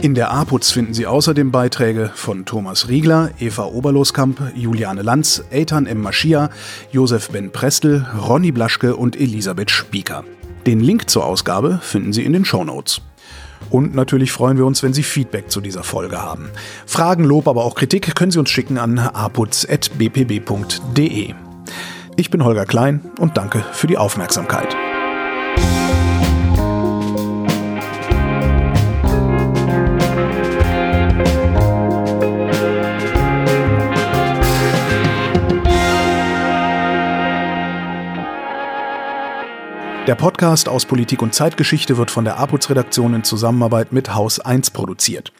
In 0.00 0.14
der 0.14 0.30
APUZ 0.30 0.70
finden 0.70 0.94
Sie 0.94 1.06
außerdem 1.06 1.50
Beiträge 1.50 2.10
von 2.14 2.46
Thomas 2.46 2.88
Riegler, 2.88 3.28
Eva 3.38 3.66
Oberloskamp, 3.66 4.54
Juliane 4.54 5.02
Lanz, 5.02 5.44
Eitan 5.52 5.84
M. 5.84 6.00
Maschia, 6.00 6.48
Josef 6.92 7.28
Ben 7.28 7.52
Prestel, 7.52 8.06
Ronny 8.26 8.52
Blaschke 8.52 8.96
und 8.96 9.20
Elisabeth 9.20 9.70
Spieker. 9.70 10.24
Den 10.64 10.80
Link 10.80 11.10
zur 11.10 11.26
Ausgabe 11.26 11.78
finden 11.82 12.14
Sie 12.14 12.24
in 12.24 12.32
den 12.32 12.46
Shownotes. 12.46 13.02
Und 13.68 13.94
natürlich 13.94 14.32
freuen 14.32 14.56
wir 14.56 14.64
uns, 14.64 14.82
wenn 14.82 14.94
Sie 14.94 15.02
Feedback 15.02 15.50
zu 15.50 15.60
dieser 15.60 15.82
Folge 15.82 16.22
haben. 16.22 16.48
Fragen, 16.86 17.22
Lob, 17.22 17.46
aber 17.46 17.66
auch 17.66 17.74
Kritik 17.74 18.14
können 18.14 18.30
Sie 18.30 18.38
uns 18.38 18.48
schicken 18.48 18.78
an 18.78 18.98
aputz.bpb.de. 18.98 19.74
Ich 22.18 22.30
bin 22.30 22.42
Holger 22.42 22.66
Klein 22.66 23.12
und 23.20 23.36
danke 23.36 23.60
für 23.70 23.86
die 23.86 23.96
Aufmerksamkeit. 23.96 24.74
Der 40.08 40.14
Podcast 40.16 40.68
aus 40.68 40.86
Politik 40.86 41.22
und 41.22 41.34
Zeitgeschichte 41.34 41.98
wird 41.98 42.10
von 42.10 42.24
der 42.24 42.38
APUZ-Redaktion 42.38 43.14
in 43.14 43.22
Zusammenarbeit 43.22 43.92
mit 43.92 44.14
Haus 44.14 44.40
1 44.40 44.70
produziert. 44.70 45.32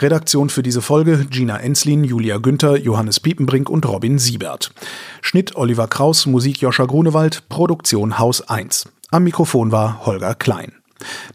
Redaktion 0.00 0.48
für 0.50 0.62
diese 0.62 0.82
Folge 0.82 1.26
Gina 1.28 1.58
Enslin, 1.58 2.04
Julia 2.04 2.38
Günther, 2.38 2.78
Johannes 2.78 3.20
Piepenbrink 3.20 3.68
und 3.68 3.86
Robin 3.86 4.18
Siebert. 4.18 4.70
Schnitt 5.22 5.56
Oliver 5.56 5.88
Kraus, 5.88 6.26
Musik 6.26 6.60
Joscha 6.60 6.84
Grunewald, 6.84 7.48
Produktion 7.48 8.18
Haus 8.18 8.48
1. 8.48 8.88
Am 9.10 9.24
Mikrofon 9.24 9.72
war 9.72 10.06
Holger 10.06 10.34
Klein. 10.34 10.72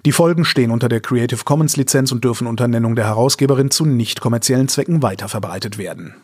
Die 0.05 0.11
Folgen 0.11 0.45
stehen 0.45 0.71
unter 0.71 0.89
der 0.89 1.01
Creative 1.01 1.43
Commons 1.43 1.77
Lizenz 1.77 2.11
und 2.11 2.23
dürfen 2.23 2.47
unter 2.47 2.67
Nennung 2.67 2.95
der 2.95 3.05
Herausgeberin 3.05 3.71
zu 3.71 3.85
nicht 3.85 4.21
kommerziellen 4.21 4.67
Zwecken 4.67 5.01
weiterverbreitet 5.01 5.77
werden. 5.77 6.15